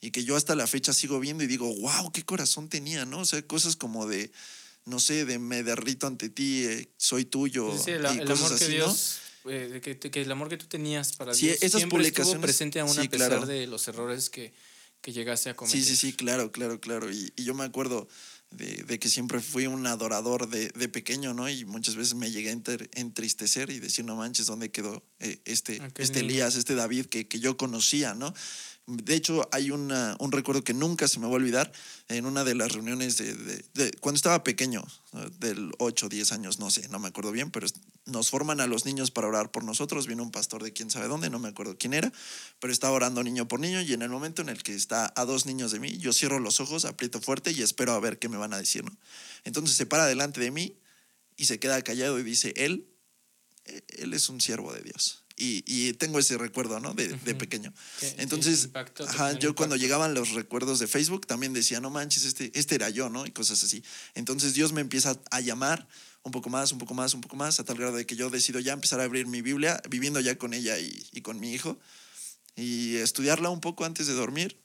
[0.02, 3.20] y que yo hasta la fecha sigo viendo y digo, wow, qué corazón tenía, ¿no?
[3.20, 4.32] O sea, cosas como de,
[4.86, 7.78] no sé, de me derrito ante ti, eh, soy tuyo.
[7.78, 10.58] Sí, el, y el cosas amor que así, Dios, eh, que, que el amor que
[10.58, 13.46] tú tenías para Sí, Dios esas siempre estuvo presente aún sí, a pesar claro.
[13.46, 14.54] de los errores que,
[15.02, 15.80] que llegaste a cometer.
[15.80, 17.12] Sí, sí, sí, claro, claro, claro.
[17.12, 18.08] Y, y yo me acuerdo
[18.52, 21.48] de, de que siempre fui un adorador de, de pequeño, ¿no?
[21.50, 25.40] Y muchas veces me llegué a enter- entristecer y decir, no manches, ¿dónde quedó eh,
[25.46, 26.20] este, Aquel este.
[26.22, 28.34] Elías, este David que, que yo conocía, ¿no?
[28.92, 29.92] De hecho, hay un
[30.32, 31.72] recuerdo que nunca se me va a olvidar
[32.08, 34.84] en una de las reuniones de, cuando estaba pequeño,
[35.40, 37.68] del 8, 10 años, no sé, no me acuerdo bien, pero
[38.06, 40.08] nos forman a los niños para orar por nosotros.
[40.08, 42.12] Vino un pastor de quién sabe dónde, no me acuerdo quién era,
[42.60, 45.26] pero estaba orando niño por niño y en el momento en el que está a
[45.26, 48.28] dos niños de mí, yo cierro los ojos, aprieto fuerte y espero a ver qué
[48.28, 48.98] me van a decir, ¿no?
[49.44, 50.80] Entonces se para delante de mí
[51.38, 52.88] y se queda callado y dice, él,
[53.66, 55.24] eh, él es un siervo de Dios.
[55.40, 56.94] Y, y tengo ese recuerdo, ¿no?
[56.94, 57.74] De, de pequeño.
[58.00, 58.70] Que- que Entonces,
[59.08, 62.90] ajá, yo cuando llegaban los recuerdos de Facebook también decía, no manches, este, este era
[62.90, 63.26] yo, ¿no?
[63.26, 63.82] Y cosas así.
[64.16, 65.88] Entonces Dios me empieza a llamar
[66.24, 68.30] un poco más, un poco más, un poco más, a tal grado de que yo
[68.30, 71.54] decido ya empezar a abrir mi Biblia, viviendo ya con ella y, y con mi
[71.54, 71.80] hijo,
[72.58, 74.58] y estudiarla un poco antes de dormir.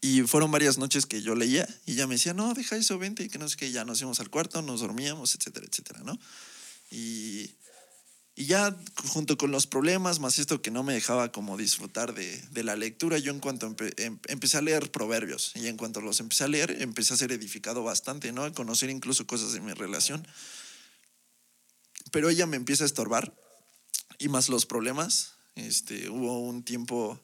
[0.00, 3.22] Y fueron varias noches que yo leía y ella me decía, no, deja eso, vente,
[3.22, 6.18] y que no sé qué, ya nos íbamos al cuarto, nos dormíamos, etcétera, etcétera, ¿no?
[6.90, 7.50] Y,
[8.36, 8.76] y ya
[9.08, 12.74] junto con los problemas, más esto que no me dejaba como disfrutar de, de la
[12.74, 16.44] lectura, yo en cuanto empe- em- empecé a leer proverbios y en cuanto los empecé
[16.44, 18.42] a leer, empecé a ser edificado bastante, ¿no?
[18.42, 20.26] A conocer incluso cosas de mi relación.
[22.10, 23.34] Pero ella me empieza a estorbar
[24.18, 25.34] y más los problemas.
[25.54, 27.20] Este, hubo un tiempo,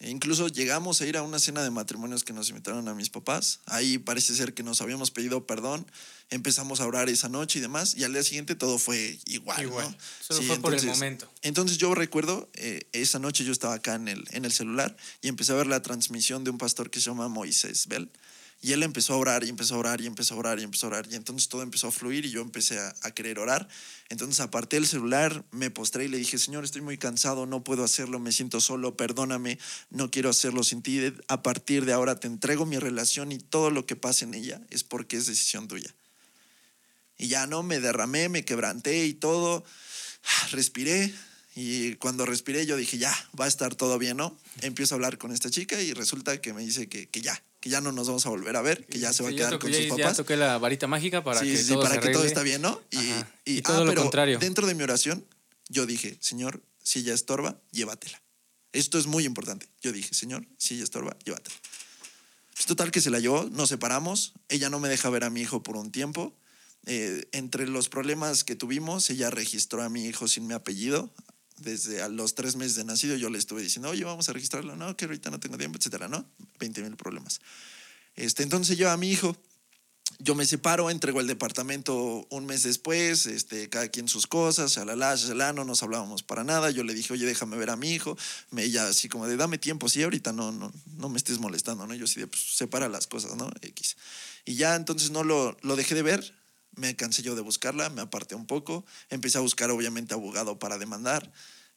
[0.00, 3.10] e incluso llegamos a ir a una cena de matrimonios que nos invitaron a mis
[3.10, 3.60] papás.
[3.66, 5.86] Ahí parece ser que nos habíamos pedido perdón,
[6.30, 9.62] empezamos a orar esa noche y demás, y al día siguiente todo fue igual.
[9.62, 9.90] Igual.
[9.90, 9.96] ¿no?
[10.26, 11.30] Solo Sí, fue por el entonces- momento.
[11.42, 15.28] Entonces yo recuerdo, eh, esa noche yo estaba acá en el, en el celular y
[15.28, 18.08] empecé a ver la transmisión de un pastor que se llama Moisés Bell.
[18.62, 20.86] Y él empezó a orar y empezó a orar y empezó a orar y empezó
[20.86, 21.06] a orar.
[21.10, 23.66] Y entonces todo empezó a fluir y yo empecé a, querer orar.
[24.10, 27.84] Entonces aparté el celular, me postré y le dije, Señor, estoy muy cansado, no puedo
[27.84, 31.00] hacerlo, me siento solo, perdóname, no quiero hacerlo sin ti.
[31.28, 34.60] A partir de ahora te entrego mi relación y todo lo que pase en ella
[34.68, 35.94] es porque es decisión tuya.
[37.16, 39.64] Y ya no, me derramé, me quebranté y todo.
[40.50, 41.14] Respiré.
[41.56, 44.38] Y cuando respiré yo dije, ya, va a estar todo bien, ¿no?
[44.60, 47.68] Empiezo a hablar con esta chica y resulta que me dice que, que ya, que
[47.70, 49.52] ya no nos vamos a volver a ver, que ya se va a Sí, quedar
[49.54, 50.16] toqué- con ya- sus Ya papás.
[50.16, 52.62] toqué la varita mágica para sí, que sí, todo para se que todo está bien,
[52.62, 52.80] ¿no?
[52.90, 53.24] Y, y-
[53.58, 54.38] Y todo ah, lo pero contrario.
[54.38, 55.24] Dentro de mi oración,
[55.68, 58.20] yo dije, Señor, si ella estorba, llévatela.
[58.72, 59.68] Esto es muy importante.
[59.82, 61.56] Yo dije, Señor, si ella estorba, llévatela.
[62.54, 65.40] Pues total que se la llevó, nos separamos, ella no me deja ver a mi
[65.40, 66.34] hijo por un tiempo.
[66.86, 71.10] Eh, entre los problemas que tuvimos, ella registró a mi hijo sin mi apellido.
[71.60, 74.76] Desde a los tres meses de nacido yo le estuve diciendo, oye, vamos a registrarlo.
[74.76, 76.26] No, que ahorita no tengo tiempo, etcétera, ¿no?
[76.58, 77.40] 20 mil problemas.
[78.16, 79.36] Este, entonces yo a mi hijo,
[80.18, 85.14] yo me separo, entrego el departamento un mes después, este, cada quien sus cosas, shalala,
[85.16, 86.70] shalala, no nos hablábamos para nada.
[86.70, 88.18] Yo le dije, oye, déjame ver a mi hijo.
[88.50, 91.86] Me, ella así como de, dame tiempo, sí, ahorita no, no, no me estés molestando,
[91.86, 91.94] ¿no?
[91.94, 93.50] Yo así de, pues, separa las cosas, ¿no?
[93.62, 93.96] X.
[94.44, 96.39] Y ya entonces no lo, lo dejé de ver,
[96.76, 100.78] me cansé yo de buscarla, me aparté un poco, empecé a buscar obviamente abogado para
[100.78, 101.32] demandar.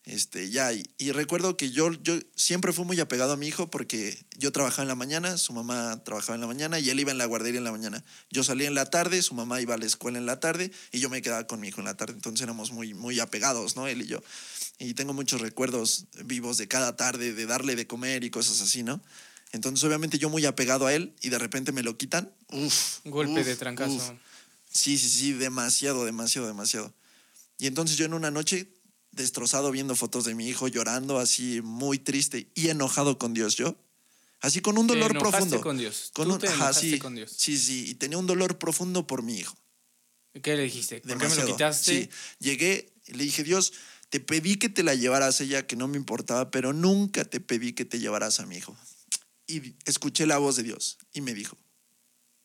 [0.06, 3.70] Este, ya, y, y recuerdo que yo, yo siempre fui muy apegado a mi hijo
[3.70, 7.12] porque yo trabajaba en la mañana, su mamá trabajaba en la mañana y él iba
[7.12, 8.04] en la guardería en la mañana.
[8.30, 11.00] Yo salía en la tarde, su mamá iba a la escuela en la tarde y
[11.00, 12.14] yo me quedaba con mi hijo en la tarde.
[12.14, 13.88] Entonces éramos muy, muy apegados, ¿no?
[13.88, 14.22] Él y yo.
[14.78, 18.84] Y tengo muchos recuerdos vivos de cada tarde, de darle de comer y cosas así,
[18.84, 19.02] ¿no?
[19.54, 22.30] Entonces obviamente yo muy apegado a él y de repente me lo quitan.
[22.52, 23.96] Uf, golpe uf, de trancazo.
[23.96, 24.12] uf.
[24.74, 26.94] Sí, sí, sí, demasiado, demasiado, demasiado.
[27.58, 28.68] Y entonces yo en una noche
[29.12, 33.76] destrozado viendo fotos de mi hijo llorando así muy triste y enojado con Dios yo.
[34.42, 35.62] Así con un dolor profundo.
[35.62, 36.12] con Dios.
[36.14, 37.32] Con Tú un, te ajá, enojaste sí, con Dios.
[37.38, 39.56] Sí, sí, y tenía un dolor profundo por mi hijo.
[40.42, 41.00] ¿Qué le dijiste?
[41.02, 41.92] ¿Por qué me lo quitaste?
[41.92, 42.10] Sí,
[42.40, 43.74] llegué le dije, Dios,
[44.10, 47.74] te pedí que te la llevaras ella, que no me importaba, pero nunca te pedí
[47.74, 48.76] que te llevaras a mi hijo.
[49.48, 51.58] Y escuché la voz de Dios y me dijo,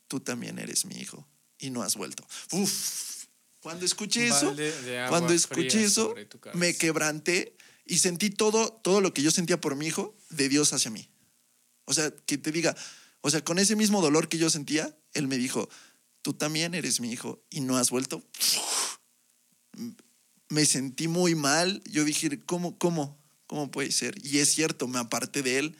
[0.08, 1.26] tú también eres mi hijo
[1.58, 2.26] y no has vuelto.
[2.52, 3.24] Uf,
[3.60, 6.14] cuando escuché eso, de agua cuando escuché eso,
[6.54, 10.72] me quebranté y sentí todo, todo lo que yo sentía por mi hijo de Dios
[10.72, 11.08] hacia mí.
[11.86, 12.76] O sea, que te diga,
[13.20, 15.68] o sea, con ese mismo dolor que yo sentía, él me dijo,
[16.22, 18.22] tú también eres mi hijo y no has vuelto.
[20.48, 21.82] Me sentí muy mal.
[21.86, 24.14] Yo dije, ¿cómo, cómo, cómo puede ser?
[24.24, 25.76] Y es cierto, me aparté de él.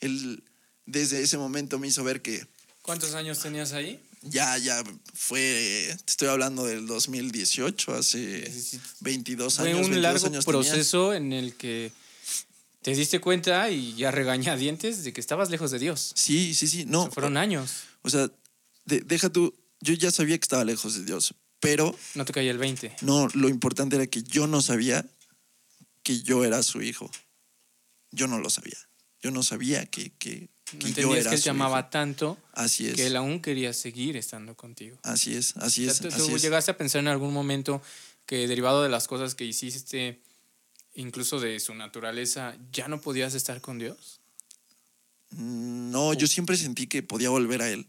[0.00, 0.42] Él
[0.86, 2.46] desde ese momento me hizo ver que
[2.82, 4.02] ¿Cuántos años tenías ahí?
[4.22, 4.82] Ya, ya
[5.14, 8.80] fue, te estoy hablando del 2018, hace Sí, sí.
[9.00, 9.76] 22 Fue años.
[9.86, 11.92] un 22 largo años proceso en el que
[12.82, 16.12] te diste cuenta y ya regañadientes de que estabas lejos de Dios.
[16.16, 16.84] Sí, sí, sí.
[16.86, 17.10] No.
[17.10, 17.72] fueron años.
[18.02, 18.30] O sea,
[18.84, 19.54] de- deja tú.
[19.80, 22.96] Yo ya sabía que estaba lejos de Dios, pero No te caía el 20.
[23.02, 25.04] no, lo importante era que yo no sabía
[26.02, 27.10] que yo era su hijo.
[28.10, 28.76] Yo no lo sabía.
[29.22, 30.48] Yo no sabía que, que,
[30.80, 32.94] No entendías que él te amaba tanto Así es.
[32.96, 34.96] que él aún quería seguir estando contigo.
[35.02, 36.42] Así es, así O es, sea, ¿tú- así ¿Tú es.
[36.42, 37.82] llegaste a pensar en algún momento
[38.26, 40.20] que derivado de las cosas que hiciste,
[40.94, 44.20] incluso de su naturaleza, ya no podías estar con Dios?
[45.30, 47.86] No, yo siempre sentí que podía volver a él.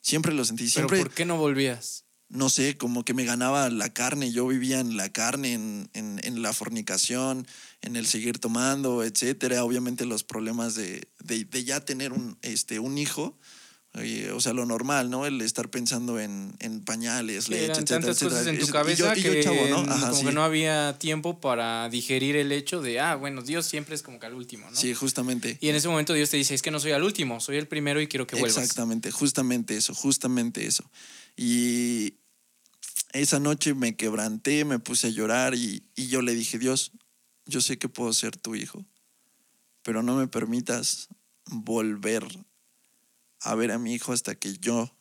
[0.00, 0.64] Siempre lo sentí.
[0.64, 2.04] ¿Pero Siempre, por qué no volvías?
[2.28, 4.32] No sé, como que me ganaba la carne.
[4.32, 7.46] Yo vivía en la carne, en, en, en la fornicación,
[7.82, 9.62] en el seguir tomando, etcétera.
[9.64, 13.38] Obviamente los problemas de, de, de ya tener un, este, un hijo.
[14.34, 15.24] O sea, lo normal, ¿no?
[15.24, 18.50] El estar pensando en, en pañales, leche, Eran etcétera, tantas cosas etcétera.
[18.52, 19.90] en tu Es- y cabeza yo- y yo chavo, ¿no?
[19.90, 20.26] Ajá, como sí.
[20.26, 24.20] que no había tiempo para digerir el hecho de, ah, bueno, Dios siempre es como
[24.20, 24.76] que al último, ¿no?
[24.76, 25.56] Sí, justamente.
[25.62, 27.68] Y en ese momento Dios te dice, es que no soy al último, soy el
[27.68, 28.58] primero y quiero que vuelvas.
[28.62, 30.84] Exactamente, justamente eso, justamente eso.
[31.36, 32.14] Y
[33.12, 36.92] esa noche me quebranté, me puse a llorar y, y yo le dije, Dios,
[37.44, 38.84] yo sé que puedo ser tu hijo,
[39.82, 41.08] pero no me permitas
[41.46, 42.26] volver
[43.40, 44.92] a ver a mi hijo hasta que yo,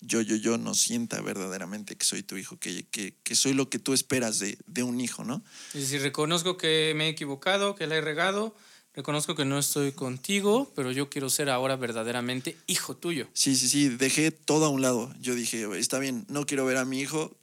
[0.00, 3.70] yo, yo, yo no sienta verdaderamente que soy tu hijo, que, que, que soy lo
[3.70, 5.42] que tú esperas de, de un hijo, ¿no?
[5.68, 8.54] Es decir, reconozco que me he equivocado, que la he regado,
[8.98, 13.28] reconozco que no estoy contigo, pero yo quiero ser ahora verdaderamente hijo tuyo.
[13.32, 15.14] Sí, sí, sí, dejé todo a un lado.
[15.20, 17.36] Yo dije, está bien, no quiero ver a mi hijo,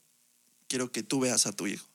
[0.67, 1.87] quiero que tú veas a tu hijo.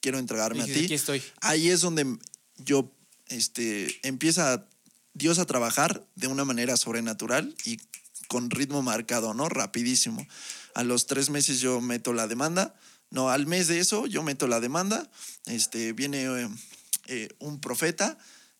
[0.00, 0.84] Quiero entregarme Dices, a ti.
[0.86, 1.22] aquí estoy.
[1.42, 2.16] Ahí es donde
[2.56, 2.90] yo,
[3.26, 4.66] este, empieza
[5.12, 7.78] Dios a trabajar de una manera sobrenatural y
[8.26, 9.50] con ritmo marcado, ¿no?
[9.50, 10.26] Rapidísimo.
[10.74, 12.74] A los tres meses yo meto la demanda.
[13.10, 15.10] No, al mes de eso yo meto la demanda.
[15.44, 16.48] Este, viene eh,
[17.08, 18.16] eh, un profeta,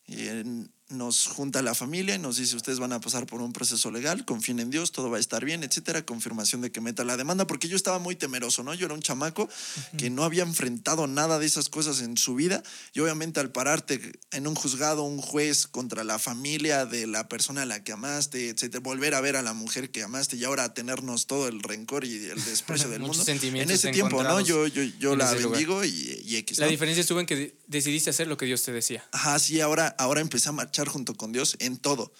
[0.07, 0.43] eh,
[0.93, 4.25] nos junta la familia y nos dice, ustedes van a pasar por un proceso legal,
[4.25, 7.45] confíen en Dios, todo va a estar bien, etcétera, confirmación de que meta la demanda,
[7.47, 8.73] porque yo estaba muy temeroso, ¿no?
[8.73, 9.49] Yo era un chamaco
[9.97, 14.13] que no había enfrentado nada de esas cosas en su vida y obviamente al pararte
[14.31, 18.49] en un juzgado, un juez contra la familia de la persona a la que amaste,
[18.49, 22.05] etcétera, volver a ver a la mujer que amaste y ahora tenernos todo el rencor
[22.05, 23.23] y el desprecio del mundo.
[23.27, 24.39] En ese tiempo, ¿no?
[24.41, 28.09] Yo, yo, yo la bendigo y, y X, La diferencia estuvo en que de- decidiste
[28.09, 29.03] hacer lo que Dios te decía.
[29.11, 32.13] Ajá, sí, ahora, ahora empecé a marchar junto con Dios en todo.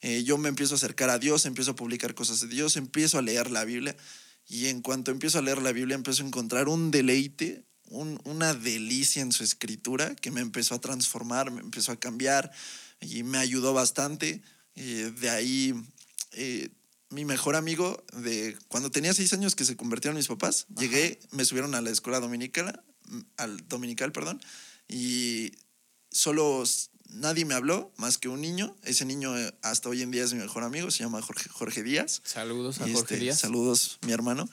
[0.00, 3.18] Eh, yo me empiezo a acercar a Dios, empiezo a publicar cosas de Dios, empiezo
[3.18, 3.96] a leer la Biblia
[4.48, 8.54] y en cuanto empiezo a leer la Biblia empiezo a encontrar un deleite, un- una
[8.54, 12.50] delicia en su escritura que me empezó a transformar, me empezó a cambiar
[13.00, 14.42] y me ayudó bastante.
[14.74, 15.74] Eh, de ahí,
[16.32, 16.70] eh,
[17.10, 21.44] mi mejor amigo, de cuando tenía seis años que se convirtieron mis papás, llegué, me
[21.44, 22.82] subieron a la escuela dominical,
[23.36, 24.40] al dominical, perdón,
[24.88, 25.52] y
[26.10, 26.64] solo
[27.12, 28.74] nadie me habló más que un niño.
[28.84, 31.82] Ese niño eh, hasta hoy en día es mi mejor amigo, se llama Jorge, Jorge
[31.82, 32.20] Díaz.
[32.24, 33.40] Saludos a Jorge este, Díaz.
[33.40, 34.48] Saludos, mi hermano.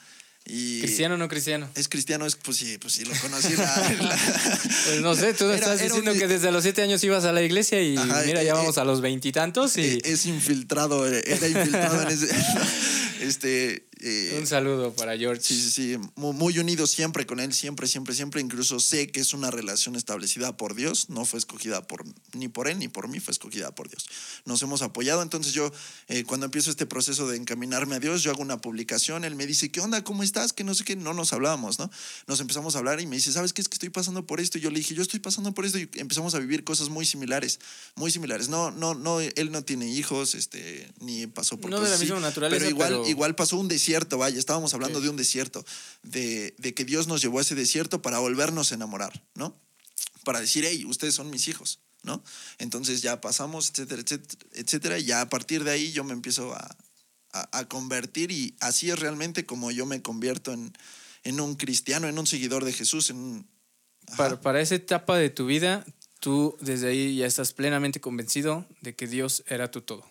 [0.46, 1.70] Y ¿Cristiano o no cristiano?
[1.76, 3.54] Es cristiano, es, pues sí, pues sí, lo conocí.
[3.56, 3.66] la-
[4.02, 4.18] la-
[4.86, 7.32] Pues no sé, tú Era- estás un- diciendo que desde los siete años ibas a
[7.32, 10.26] la iglesia y Ajá, mira, eh, ya eh, vamos a los veintitantos y, eh, es
[10.26, 12.28] infiltrado, eh, era infiltrado en ese...
[13.22, 15.42] este, eh, un saludo para George.
[15.44, 18.42] Sí, sí, sí, mu- muy unido siempre con él, siempre, siempre, siempre.
[18.42, 22.68] Incluso sé que es una relación establecida por Dios, no fue escogida por, ni por
[22.68, 24.06] él ni por mí, fue escogida por Dios.
[24.46, 25.72] Nos hemos apoyado, entonces yo
[26.08, 29.46] eh, cuando empiezo este proceso de encaminarme a Dios, yo hago una publicación, él me
[29.46, 30.04] dice, ¿qué onda?
[30.04, 30.54] ¿Cómo estás?
[30.54, 31.90] Que no sé qué, no nos hablábamos, ¿no?
[32.28, 33.62] Nos empezamos a hablar y me dice, ¿sabes qué?
[33.62, 34.58] Es que estoy pasando por esto.
[34.58, 37.06] Y yo le dije, yo estoy pasando por esto y empezamos a vivir cosas muy
[37.06, 37.60] similares,
[37.96, 38.48] muy similares.
[38.50, 42.02] No, no, no, él no tiene hijos, este, ni pasó por No de la cosas
[42.02, 45.16] así, misma naturaleza, pero igual, pero- igual pasó un desierto, vaya, estábamos hablando de un
[45.18, 45.66] desierto,
[46.04, 49.56] de, de que Dios nos llevó a ese desierto para volvernos a enamorar, ¿no?
[50.24, 52.24] Para decir, hey, ustedes son mis hijos, ¿no?
[52.58, 56.54] Entonces ya pasamos, etcétera, etcétera, etcétera, y ya a partir de ahí yo me empiezo
[56.54, 56.78] a,
[57.34, 60.74] a- a convertir y así es realmente como yo me convierto en,
[61.24, 63.48] en un cristiano, en un seguidor de Jesús, en un-.
[64.18, 65.86] Para, para esa etapa de tu vida,
[66.20, 70.04] tú desde ahí ya estás plenamente convencido de que Dios era tu todo.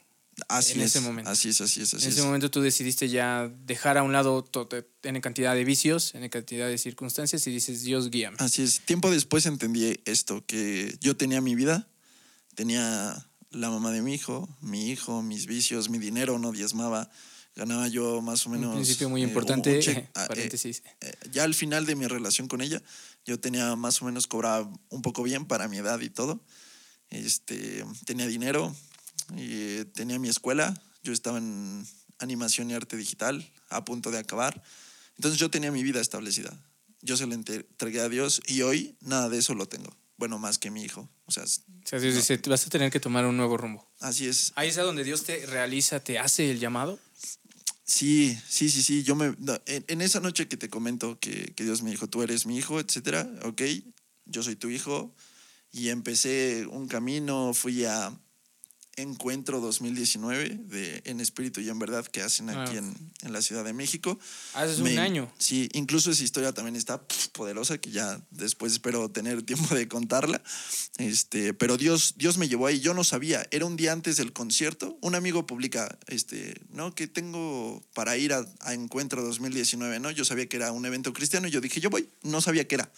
[0.48, 1.30] Así en es, ese momento.
[1.30, 2.24] Así es, así es, así en ese es.
[2.26, 6.28] momento tú decidiste ya dejar a un lado to- te- N cantidad de vicios, N
[6.30, 8.36] cantidad de circunstancias y dices, Dios guíame.
[8.40, 8.80] Así es.
[8.80, 11.88] Tiempo después entendí esto, que yo tenía mi vida,
[12.54, 17.10] tenía la mamá de mi hijo, mi hijo, mis vicios, mi dinero, no diezmaba.
[17.56, 18.68] Ganaba yo más o menos...
[18.68, 19.80] un principio muy eh, importante.
[20.14, 20.82] Ah, eh, paréntesis.
[21.00, 22.80] eh, ya al final de mi relación con ella,
[23.24, 26.40] yo tenía más o menos cobraba un poco bien para mi edad y todo.
[27.10, 28.74] Este, tenía dinero,
[29.36, 31.86] eh, tenía mi escuela, yo estaba en
[32.18, 34.62] animación y arte digital, a punto de acabar.
[35.16, 36.56] Entonces yo tenía mi vida establecida.
[37.02, 39.94] Yo se la entre- entregué a Dios y hoy nada de eso lo tengo.
[40.16, 41.46] Bueno, más que mi hijo, O sea, O
[41.84, 43.88] sea, Dios dice, vas a tener que tomar un nuevo rumbo.
[44.00, 44.52] así es.
[44.56, 46.98] Ahí es a donde Dios te realiza, te hace el llamado.
[47.84, 49.02] Sí, sí, sí, sí.
[49.04, 49.34] Yo me.
[49.38, 52.46] no, en, en esa noche que te comento que, que Dios me dijo, tú eres
[52.46, 53.62] mi hijo, etcétera, ok,
[54.26, 55.14] yo soy tu hijo.
[55.70, 58.12] Y empecé un camino, fui a
[59.02, 62.78] Encuentro 2019 de En Espíritu y en Verdad que hacen aquí Ah.
[62.78, 64.18] en, en la Ciudad de México.
[64.54, 65.32] Hace Me- un año.
[65.38, 67.00] Sí, incluso esa historia también está
[67.32, 70.42] poderosa, que ya después espero tener tiempo de contarla.
[70.98, 74.32] Este, pero Dios, Dios me llevó ahí, yo no sabía, era un día antes del
[74.32, 74.98] concierto.
[75.00, 76.94] Un amigo publica, este, ¿no?
[76.94, 80.10] Que tengo para ir a, a Encuentro 2019, ¿no?
[80.10, 82.08] Yo sabía que era un evento cristiano y yo dije, yo voy.
[82.22, 82.92] No sabía qué era,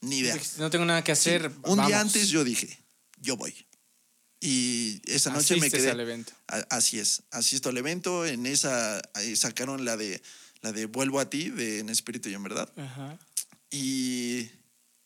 [0.00, 0.36] ni idea.
[0.58, 1.46] No tengo nada que hacer.
[1.64, 1.86] Un vamos.
[1.88, 2.78] día antes yo dije,
[3.20, 3.54] yo voy.
[4.44, 5.90] Y esa noche me quedé.
[5.90, 6.32] al evento.
[6.48, 8.26] A- Así es, asisto al evento.
[8.26, 9.00] En esa
[9.36, 10.20] sacaron la de
[10.62, 12.68] la de Vuelvo a ti, de En Espíritu y en Verdad.
[12.76, 13.18] Ajá.
[13.70, 14.50] Y,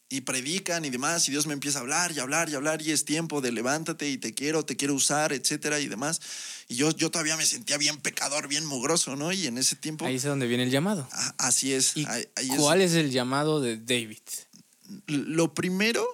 [0.09, 1.29] y predican y demás.
[1.29, 2.81] Y Dios me empieza a hablar y hablar y hablar.
[2.81, 6.21] Y es tiempo de levántate y te quiero, te quiero usar, etcétera y demás.
[6.69, 9.33] Y yo, yo todavía me sentía bien pecador, bien mugroso, ¿no?
[9.33, 10.07] Y en ese tiempo.
[10.07, 11.07] Ahí es donde viene el llamado.
[11.13, 11.95] a- así es.
[11.97, 12.57] ¿Y ahí- ahí es.
[12.57, 14.19] cuál es el llamado de David?
[15.07, 16.07] Lo primero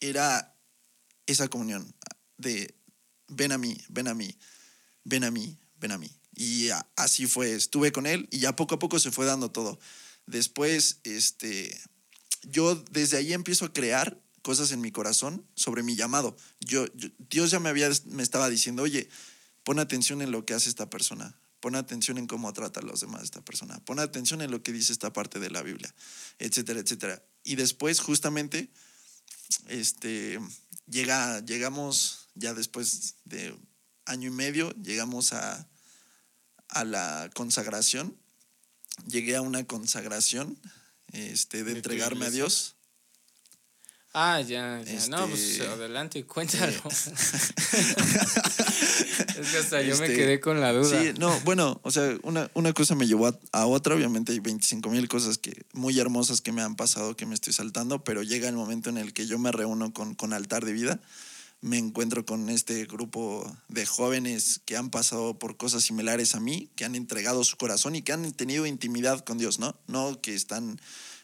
[0.00, 0.54] era
[1.26, 1.94] esa comunión
[2.40, 2.74] de
[3.28, 4.36] ven a mí, ven a mí,
[5.04, 6.10] ven a mí, ven a mí.
[6.34, 9.78] Y así fue, estuve con él y ya poco a poco se fue dando todo.
[10.26, 11.78] Después, este,
[12.42, 16.36] yo desde ahí empiezo a crear cosas en mi corazón sobre mi llamado.
[16.60, 19.08] Yo, yo- Dios ya me había, me estaba diciendo, oye,
[19.64, 23.00] pon atención en lo que hace esta persona, pon atención en cómo trata a los
[23.00, 25.94] demás esta persona, pon atención en lo que dice esta parte de la Biblia,
[26.38, 27.22] etcétera, etcétera.
[27.44, 28.70] Y después, justamente,
[29.68, 30.38] este,
[30.86, 33.54] llega, llegamos ya después de
[34.06, 35.68] año y medio, llegamos a,
[36.68, 38.16] a la consagración.
[39.06, 40.58] Llegué a una consagración
[41.12, 42.30] este, de ¿De tu entregarme a?
[42.30, 42.76] Dios.
[44.12, 45.06] Ah, ya, ya.
[45.06, 46.72] No, pues Este, adelante, cuéntalo.
[46.88, 47.14] es
[49.52, 51.00] que hasta yo me Este, quedé con la duda.
[51.00, 54.40] Sí, no, bueno, o sea, una, una cosa me llevó a, a otra, obviamente hay
[54.40, 58.24] 25 mil cosas que, muy hermosas que me han pasado, que me estoy saltando, pero
[58.24, 61.00] llega el momento en el que yo me reúno con, con Altar de Vida,
[61.62, 66.70] me encuentro con este grupo de jóvenes que han pasado por cosas similares a mí,
[66.74, 69.78] que han entregado su corazón y que han tenido intimidad con Dios, ¿no?
[69.86, 70.80] No que están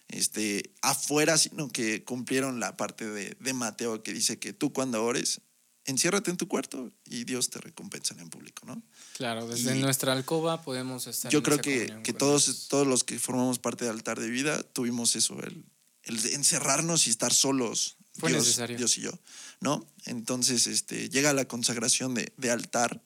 [0.08, 5.02] este, afuera, sino que cumplieron la parte de, de Mateo que dice que tú cuando
[5.02, 5.40] ores,
[5.86, 8.82] enciérrate en tu cuarto y Dios te recompensa en público, ¿no?
[9.16, 11.32] Claro, desde Y- nuestra alcoba podemos estar.
[11.32, 14.62] Yo en creo que, que todos, todos los que formamos parte de Altar de Vida
[14.62, 15.64] tuvimos eso, el,
[16.02, 18.76] el encerrarnos y estar solos, Fue Dios, necesario.
[18.76, 19.12] Dios y yo,
[19.60, 19.86] ¿no?
[20.06, 23.02] Entonces este, llega la consagración de, de altar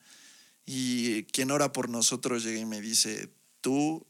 [0.67, 4.07] y quien ora por nosotros llega y me dice, tú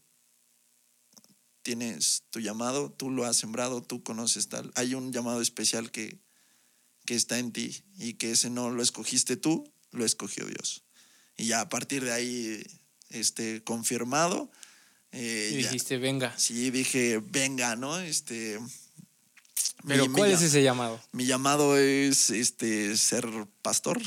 [1.63, 4.71] tienes tu llamado, tú lo has sembrado, tú conoces tal.
[4.75, 6.19] Hay un llamado especial que,
[7.05, 10.83] que está en ti y que ese no lo escogiste tú, lo escogió Dios.
[11.37, 12.63] Y ya a partir de ahí,
[13.09, 14.51] este, confirmado.
[15.11, 16.37] eh, Y ya- dijiste, venga.
[16.37, 17.99] sí, dije, venga, ¿no?
[17.99, 18.59] Este.
[19.87, 20.99] Pero mi- ¿cuál mi es ese llamado?
[21.11, 23.27] Mi llamado es este, ser
[23.61, 23.99] pastor.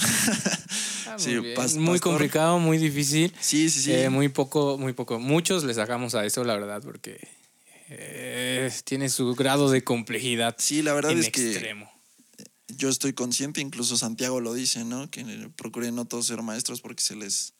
[1.06, 1.56] Ah, muy, bien.
[1.56, 2.00] pas- Muy pastor.
[2.00, 3.32] complicado, muy difícil.
[3.40, 3.92] sí, sí, sí.
[3.92, 5.18] Eh, muy poco, muy poco.
[5.18, 7.18] Muchos le sacamos a eso, la verdad, porque
[7.88, 11.90] eh, tiene su grado de complejidad sí, la verdad en es que extremo.
[12.68, 15.10] yo estoy consciente, incluso Santiago lo dice, ¿no?
[15.10, 15.24] Que
[15.56, 17.52] procuren no todos ser maestros porque se les,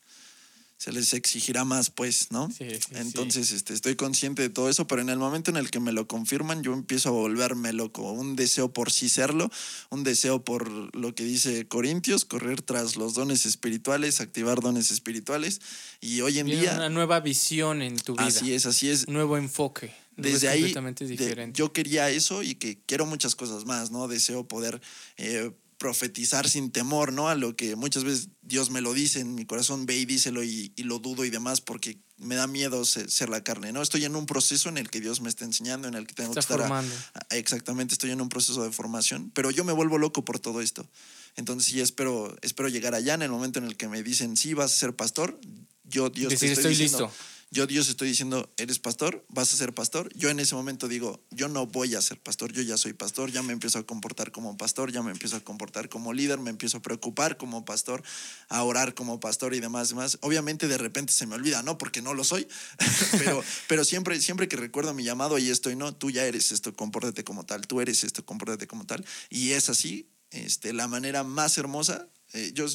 [0.77, 2.49] se les exigirá más, pues, ¿no?
[2.51, 2.95] Sí, sí, sí.
[2.95, 5.91] Entonces, este, estoy consciente de todo eso, pero en el momento en el que me
[5.93, 8.11] lo confirman, yo empiezo a volverme loco.
[8.11, 9.49] Un deseo por sí serlo,
[9.89, 15.61] un deseo por lo que dice Corintios, correr tras los dones espirituales, activar dones espirituales.
[16.01, 18.25] Y hoy en Viene día, una nueva visión en tu vida.
[18.27, 19.05] así es, así es.
[19.07, 19.93] Un nuevo enfoque.
[20.17, 24.07] Desde ahí, de- yo quería eso y que quiero muchas cosas más, ¿no?
[24.07, 24.79] Deseo poder
[25.17, 27.27] eh, profetizar sin temor, ¿no?
[27.29, 30.43] A lo que muchas veces Dios me lo dice en mi corazón, ve y díselo
[30.43, 33.81] y, y lo dudo y demás porque me da miedo ser, ser la carne, ¿no?
[33.81, 36.29] Estoy en un proceso en el que Dios me está enseñando, en el que tengo
[36.29, 36.59] Está que estar...
[36.59, 36.95] formando.
[37.13, 40.61] a- exactamente, estoy en un proceso de formación, pero yo me vuelvo loco por todo
[40.61, 40.89] esto.
[41.35, 44.53] Entonces sí, espero, espero llegar allá en el momento en el que me dicen, sí,
[44.53, 45.37] vas a ser pastor.
[45.83, 47.13] Yo, Dios, te estoy, estoy diciendo, listo.
[47.55, 50.13] Yo Dios estoy diciendo, eres pastor, vas a ser pastor.
[50.13, 53.31] Yo en ese momento digo, yo no voy a ser pastor, yo ya soy pastor,
[53.31, 56.49] ya me empiezo a comportar como pastor, ya me empiezo a comportar como líder, me
[56.49, 58.03] empiezo a preocupar como pastor,
[58.49, 60.17] a orar como pastor y demás, demás.
[60.19, 61.77] Obviamente de repente se me olvida, ¿no?
[61.77, 62.45] Porque no lo soy,
[63.11, 65.95] pero, pero siempre, siempre que recuerdo mi llamado, ahí estoy, ¿no?
[65.95, 69.05] Tú ya eres esto, compórtate como tal, tú eres esto, compórtate como tal.
[69.29, 72.09] Y es así, este, la manera más hermosa.
[72.33, 72.65] eh, yo,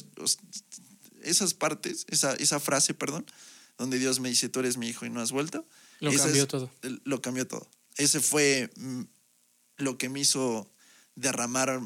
[1.21, 3.27] esas partes, esa, esa frase, perdón,
[3.81, 5.67] donde Dios me dice, tú eres mi hijo y no has vuelto.
[5.99, 6.69] Lo esa cambió es- todo.
[7.03, 7.67] Lo cambió todo.
[7.97, 9.01] Ese fue mm,
[9.77, 10.71] lo que me hizo
[11.15, 11.81] derramar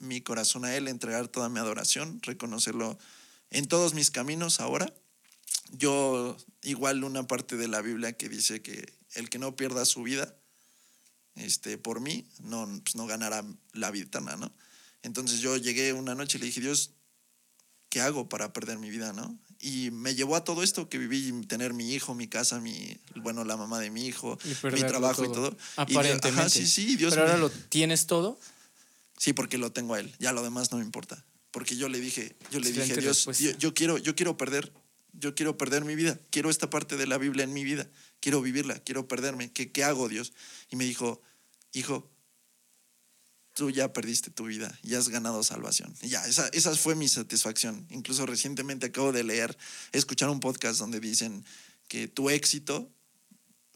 [0.00, 2.98] mi corazón a Él, entregar toda mi adoración, reconocerlo
[3.50, 4.92] en todos mis caminos ahora.
[5.70, 10.02] Yo, igual una parte de la Biblia que dice que el que no pierda su
[10.02, 10.36] vida,
[11.36, 14.52] este, por mí, no, pues no ganará la vida eterna, ¿no?
[15.02, 16.90] Entonces yo llegué una noche y le dije, Dios,
[17.88, 19.38] ¿qué hago para perder mi vida, no?
[19.60, 23.44] Y me llevó a todo esto que viví, tener mi hijo, mi casa, mi, bueno,
[23.44, 25.56] la mamá de mi hijo, mi trabajo y todo.
[25.76, 26.50] Aparentemente.
[26.50, 28.38] sí, sí, Dios Pero ahora lo tienes todo.
[29.18, 30.12] Sí, porque lo tengo a él.
[30.18, 31.24] Ya lo demás no me importa.
[31.50, 33.26] Porque yo le dije, yo le dije, Dios,
[33.58, 34.72] yo, quiero, yo quiero perder,
[35.12, 36.18] yo quiero perder mi vida.
[36.30, 37.88] Quiero esta parte de la Biblia en mi vida.
[38.20, 39.50] Quiero vivirla, quiero perderme.
[39.50, 40.34] ¿Qué, qué hago, Dios?
[40.70, 41.22] Y me dijo,
[41.72, 42.10] hijo,
[43.56, 45.92] tú ya perdiste tu vida y has ganado salvación.
[46.02, 47.86] Y ya, esa, esa fue mi satisfacción.
[47.90, 49.56] Incluso recientemente acabo de leer,
[49.92, 51.42] escuchar un podcast donde dicen
[51.88, 52.92] que tu éxito,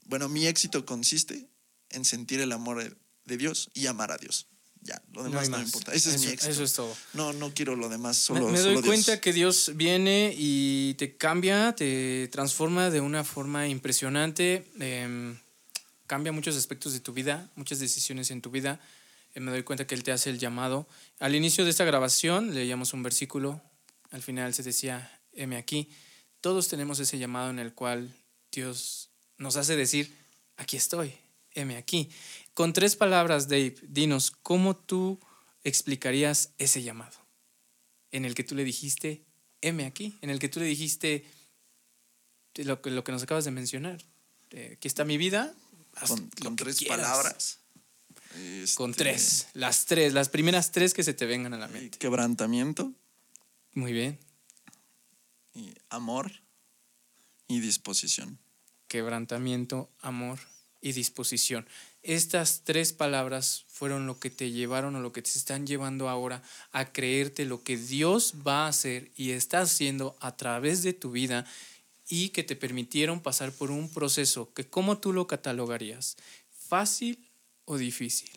[0.04, 1.48] bueno, mi éxito consiste
[1.88, 4.48] en sentir el amor de Dios y amar a Dios.
[4.82, 5.94] Ya, lo demás no, me importa.
[5.94, 6.50] Ese es mi éxito.
[6.50, 6.94] Eso es todo.
[7.14, 11.16] No, no quiero lo demás, solo Me, me doy cuenta que Dios viene y te
[11.16, 14.66] cambia, te transforma de una forma impresionante.
[14.78, 15.38] Em,
[16.06, 18.78] cambia muchos aspectos de tu vida, muchas decisiones en tu vida.
[19.34, 20.88] Eh, me doy cuenta que Él te hace el llamado.
[21.18, 23.62] Al inicio de esta grabación leíamos un versículo,
[24.10, 25.88] al final se decía, heme aquí.
[26.40, 28.14] Todos tenemos ese llamado en el cual
[28.50, 30.16] Dios nos hace decir,
[30.56, 31.14] aquí estoy,
[31.52, 32.10] heme aquí.
[32.54, 35.20] Con tres palabras, Dave, dinos, ¿cómo tú
[35.64, 37.18] explicarías ese llamado?
[38.10, 39.24] En el que tú le dijiste,
[39.60, 41.24] heme aquí, en el que tú le dijiste
[42.56, 44.02] lo que, lo que nos acabas de mencionar.
[44.50, 45.54] Eh, aquí está mi vida.
[46.42, 47.59] Con, tres palabras.
[48.74, 51.98] Con este, tres, las tres, las primeras tres que se te vengan a la mente.
[51.98, 52.92] Quebrantamiento.
[53.74, 54.18] Muy bien.
[55.54, 56.30] Y amor
[57.48, 58.38] y disposición.
[58.88, 60.38] Quebrantamiento, amor
[60.80, 61.66] y disposición.
[62.02, 66.42] Estas tres palabras fueron lo que te llevaron o lo que te están llevando ahora
[66.72, 71.10] a creerte lo que Dios va a hacer y está haciendo a través de tu
[71.10, 71.44] vida
[72.08, 76.16] y que te permitieron pasar por un proceso que ¿cómo tú lo catalogarías?
[76.50, 77.29] ¿Fácil
[77.70, 78.30] o difícil?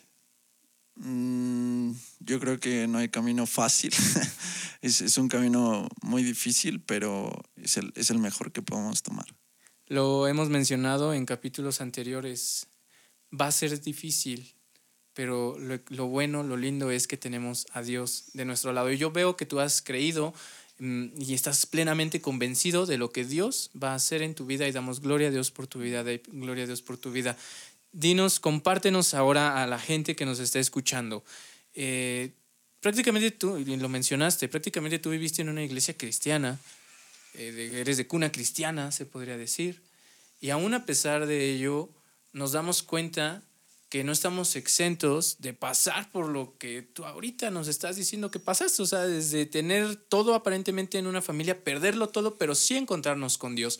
[0.96, 3.92] Mm, yo creo que no hay camino fácil.
[4.80, 9.26] es, es, un camino muy difícil, pero es el, es el mejor que podemos tomar.
[9.86, 12.68] Lo hemos mencionado en capítulos anteriores
[13.38, 14.54] va a ser difícil,
[15.14, 15.58] pero
[15.88, 18.92] lo, bueno, lo lindo es que tenemos a Dios de nuestro lado.
[18.92, 20.32] Y yo veo que tú has creído
[20.78, 24.68] mm, y estás plenamente convencido de lo que Dios va a hacer en tu vida
[24.68, 27.36] y damos gloria a Dios por tu vida, gloria a Dios por tu vida.
[27.94, 31.24] Dinos, compártenos ahora a la gente que nos está escuchando.
[31.74, 32.32] Eh,
[32.80, 36.58] prácticamente tú, lo mencionaste, prácticamente tú viviste en una iglesia cristiana,
[37.34, 39.80] eh, eres de cuna cristiana, se podría decir,
[40.40, 41.88] y aún a pesar de ello,
[42.32, 43.42] nos damos cuenta
[43.90, 48.40] que no estamos exentos de pasar por lo que tú ahorita nos estás diciendo que
[48.40, 53.38] pasaste, o sea, desde tener todo aparentemente en una familia, perderlo todo, pero sí encontrarnos
[53.38, 53.78] con Dios.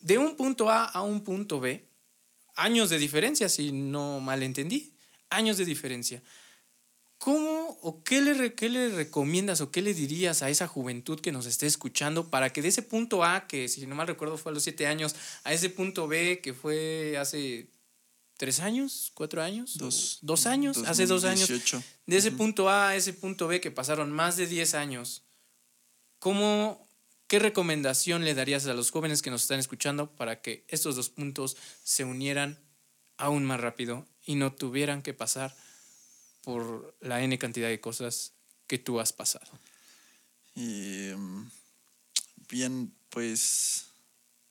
[0.00, 1.84] De un punto A a un punto B,
[2.54, 4.92] años de diferencia, si no mal entendí,
[5.30, 6.22] años de diferencia.
[7.18, 11.32] ¿Cómo o qué le, qué le recomiendas o qué le dirías a esa juventud que
[11.32, 14.50] nos esté escuchando para que de ese punto A, que si no mal recuerdo fue
[14.50, 17.68] a los siete años, a ese punto B, que fue hace
[18.36, 22.96] tres años, cuatro años, dos, dos años, hace dos años, de ese punto A a
[22.96, 25.22] ese punto B que pasaron más de diez años,
[26.18, 26.86] ¿cómo,
[27.26, 31.08] qué recomendación le darías a los jóvenes que nos están escuchando para que estos dos
[31.08, 32.58] puntos se unieran
[33.16, 35.54] aún más rápido y no tuvieran que pasar
[36.42, 38.32] por la N cantidad de cosas
[38.66, 39.50] que tú has pasado?
[40.54, 41.48] Em,
[42.48, 43.86] bien, pues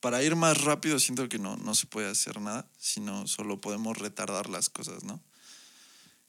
[0.00, 3.96] para ir más rápido siento que no, no se puede hacer nada, sino solo podemos
[3.96, 5.22] retardar las cosas, ¿no?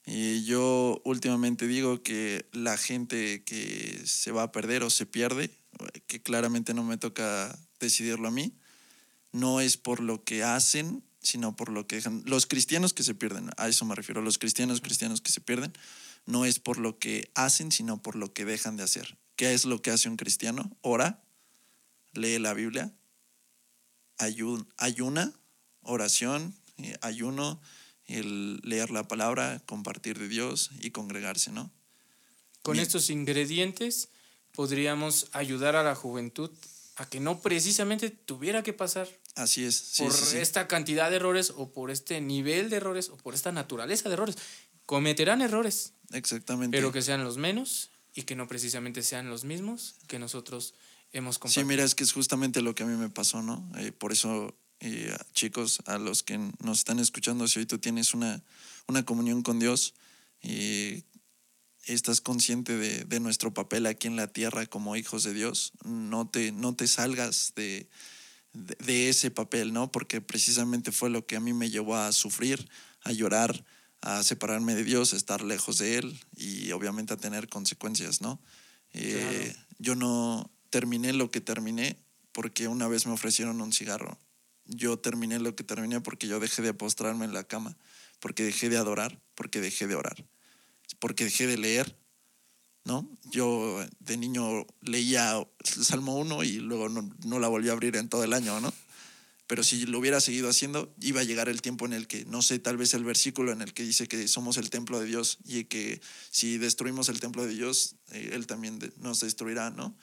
[0.06, 5.50] Y yo últimamente digo que la gente que se va a perder o se pierde,
[6.06, 8.54] que claramente no me toca decidirlo a mí,
[9.32, 12.22] no es por lo que hacen, sino por lo que dejan.
[12.26, 15.72] Los cristianos que se pierden, a eso me refiero, los cristianos cristianos que se pierden,
[16.24, 19.18] no es por lo que hacen, sino por lo que dejan de hacer.
[19.36, 20.76] ¿Qué es lo que hace un cristiano?
[20.80, 21.22] Ora,
[22.12, 22.94] lee la Biblia,
[24.78, 25.32] ayuna,
[25.82, 27.60] oración, eh, ayuno,
[28.06, 31.70] el leer la palabra, compartir de Dios y congregarse, ¿no?
[32.62, 34.08] Con estos ingredientes
[34.56, 36.50] podríamos ayudar a la juventud
[36.96, 39.92] a que no precisamente tuviera que pasar Así es.
[39.98, 44.08] por esta cantidad de errores o por este nivel de errores o por esta naturaleza
[44.08, 44.36] de errores.
[44.86, 45.92] Cometerán errores.
[46.10, 46.76] Exactamente.
[46.76, 50.74] Pero que sean los menos y que no precisamente sean los mismos que nosotros
[51.12, 53.70] hemos Sí, mira, es que es justamente lo que a mí me pasó, ¿no?
[53.76, 58.14] Eh, por eso, eh, chicos, a los que nos están escuchando, si hoy tú tienes
[58.14, 58.42] una,
[58.86, 59.94] una comunión con Dios,
[60.42, 61.04] y
[61.86, 66.28] estás consciente de, de, nuestro papel aquí en la tierra como hijos de Dios, no
[66.28, 67.88] te, no te salgas de,
[68.52, 69.90] de, de, ese papel, ¿no?
[69.90, 72.68] Porque precisamente fue lo que a mí me llevó a sufrir,
[73.02, 73.64] a llorar,
[74.00, 78.40] a separarme de Dios, a estar lejos de Él y obviamente a tener consecuencias, ¿no?
[78.92, 81.96] Eh, Yo no terminé lo que terminé
[82.32, 84.18] porque una vez me ofrecieron un cigarro.
[84.66, 87.76] Yo terminé lo que terminé porque yo dejé de postrarme en la cama,
[88.20, 90.24] porque dejé de adorar, porque dejé de orar,
[90.98, 91.96] porque dejé de leer,
[92.84, 93.08] ¿no?
[93.30, 97.96] Yo de niño leía el Salmo 1 y luego no, no la volví a abrir
[97.96, 98.72] en todo el año, ¿no?
[99.46, 102.42] Pero si lo hubiera seguido haciendo, iba a llegar el tiempo en el que, no
[102.42, 105.38] sé, tal vez el versículo en el que dice que somos el templo de Dios
[105.44, 109.96] y que si destruimos el templo de Dios, eh, Él también nos destruirá, ¿no?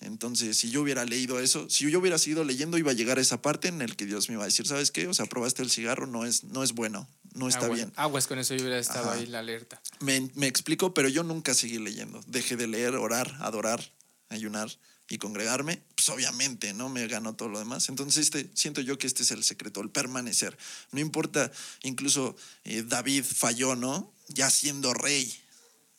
[0.00, 3.20] Entonces, si yo hubiera leído eso, si yo hubiera seguido leyendo, iba a llegar a
[3.20, 5.06] esa parte en el que Dios me iba a decir, ¿sabes qué?
[5.06, 7.92] O sea, probaste el cigarro, no es, no es bueno, no está Aguas, bien.
[7.96, 9.18] Aguas con eso, yo hubiera estado Ajá.
[9.18, 9.80] ahí la alerta.
[10.00, 12.20] Me, me explico, pero yo nunca seguí leyendo.
[12.26, 13.92] Dejé de leer, orar, adorar,
[14.28, 14.70] ayunar
[15.08, 15.80] y congregarme.
[15.94, 16.88] Pues obviamente, ¿no?
[16.88, 17.88] Me ganó todo lo demás.
[17.88, 20.56] Entonces, este, siento yo que este es el secreto, el permanecer.
[20.92, 24.12] No importa, incluso eh, David falló, ¿no?
[24.28, 25.32] Ya siendo rey,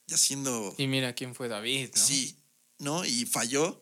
[0.07, 0.75] ya siendo...
[0.77, 2.01] Y mira quién fue David, ¿no?
[2.01, 2.35] Sí,
[2.79, 3.05] ¿no?
[3.05, 3.81] Y falló,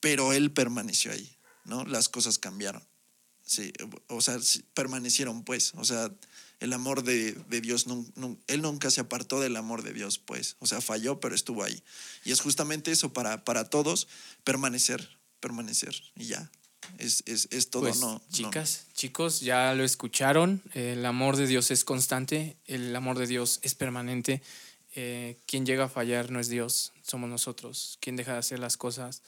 [0.00, 1.84] pero él permaneció ahí, ¿no?
[1.84, 2.82] Las cosas cambiaron.
[3.44, 3.72] Sí,
[4.08, 4.38] o sea,
[4.74, 5.72] permanecieron, pues.
[5.76, 6.10] O sea,
[6.60, 10.56] el amor de, de Dios, nun- él nunca se apartó del amor de Dios, pues.
[10.60, 11.82] O sea, falló, pero estuvo ahí.
[12.24, 14.06] Y es justamente eso para, para todos,
[14.44, 15.94] permanecer, permanecer.
[16.14, 16.50] Y ya.
[16.98, 18.22] Es, es, es todo, Pues, no, no.
[18.32, 20.62] chicas, chicos, ya lo escucharon.
[20.72, 24.42] El amor de Dios es constante, el amor de Dios es permanente.
[24.94, 27.98] Eh, quien llega a fallar no es Dios, somos nosotros.
[28.00, 29.22] Quien deja de hacer las cosas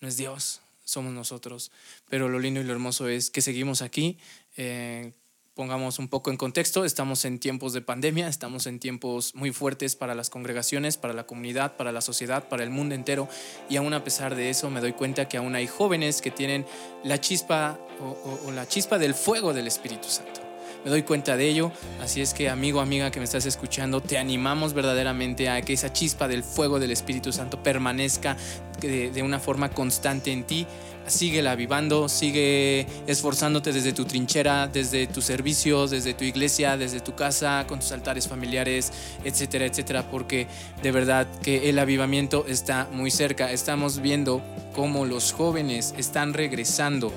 [0.00, 1.70] no es Dios, somos nosotros.
[2.08, 4.18] Pero lo lindo y lo hermoso es que seguimos aquí.
[4.56, 5.12] eh,
[5.56, 9.96] pongamos un poco en contexto, estamos en tiempos de pandemia, estamos en tiempos muy fuertes
[9.96, 13.26] para las congregaciones, para la comunidad, para la sociedad, para el mundo entero.
[13.70, 16.66] Y aún a pesar de eso me doy cuenta que aún hay jóvenes que tienen
[17.02, 20.45] la chispa o, la chispa del fuego del Espíritu Santo.
[20.86, 24.18] Me doy cuenta de ello, así es que amigo, amiga que me estás escuchando, te
[24.18, 28.36] animamos verdaderamente a que esa chispa del fuego del Espíritu Santo permanezca
[28.80, 30.64] de, una forma constante en ti.
[31.08, 37.16] Síguela avivando, sigue esforzándote desde tu trinchera, desde tu servicio, desde tu iglesia, desde tu
[37.16, 38.92] casa, con tus altares familiares,
[39.24, 40.46] etcétera, etcétera, porque
[40.84, 43.50] de verdad que el avivamiento está muy cerca.
[43.50, 44.40] Estamos viendo
[44.72, 47.12] cómo los jóvenes están regresando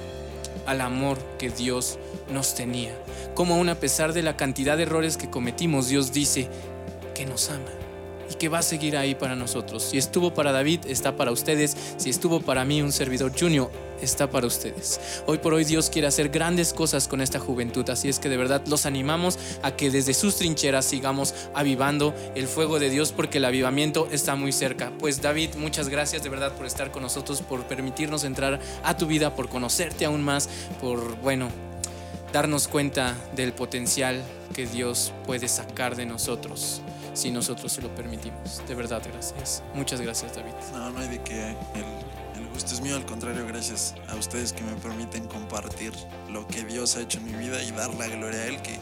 [0.65, 1.99] al amor que Dios
[2.31, 2.95] nos tenía.
[3.39, 6.49] Como aún a pesar de la cantidad de errores que cometimos, Dios dice
[7.15, 7.71] que nos ama
[8.29, 9.81] y que va a seguir ahí para nosotros.
[9.81, 11.77] Si estuvo para David, está para ustedes.
[11.95, 13.71] Si estuvo para mí, un servidor junior,
[14.01, 15.23] está para ustedes.
[15.25, 18.35] Hoy por hoy Dios quiere hacer grandes cosas con esta juventud, así es que de
[18.35, 23.37] verdad los animamos a que desde sus trincheras sigamos avivando el fuego de Dios porque
[23.37, 24.91] el avivamiento está muy cerca.
[24.99, 29.07] Pues David, muchas gracias de verdad por estar con nosotros, por permitirnos entrar a tu
[29.07, 30.49] vida, por conocerte aún más,
[30.81, 31.68] por, bueno,
[32.31, 34.23] darnos cuenta del potencial
[34.53, 36.81] que Dios puede sacar de nosotros
[37.13, 38.61] si nosotros se lo permitimos.
[38.67, 39.63] De verdad, gracias.
[39.73, 40.53] Muchas gracias, David.
[40.73, 44.53] No, no hay de que el, el gusto es mío, al contrario, gracias a ustedes
[44.53, 45.91] que me permiten compartir
[46.29, 48.77] lo que Dios ha hecho en mi vida y dar la gloria a Él, que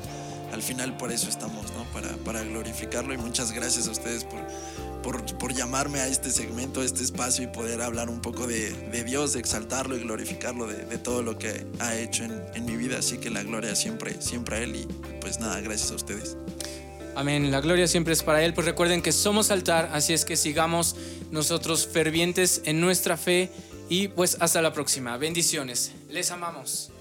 [0.53, 1.83] al final por eso estamos, ¿no?
[1.93, 4.39] Para, para glorificarlo y muchas gracias a ustedes por,
[5.01, 8.71] por, por llamarme a este segmento, a este espacio y poder hablar un poco de,
[8.71, 12.65] de Dios, de exaltarlo y glorificarlo, de, de todo lo que ha hecho en, en
[12.65, 14.87] mi vida, así que la gloria siempre, siempre a Él y
[15.19, 16.37] pues nada, gracias a ustedes.
[17.15, 17.49] Amén.
[17.49, 18.53] La gloria siempre es para Él.
[18.53, 20.95] Pues recuerden que somos altar, así es que sigamos
[21.31, 23.49] nosotros fervientes en nuestra fe
[23.89, 25.17] y pues hasta la próxima.
[25.17, 25.93] Bendiciones.
[26.09, 26.91] Les amamos.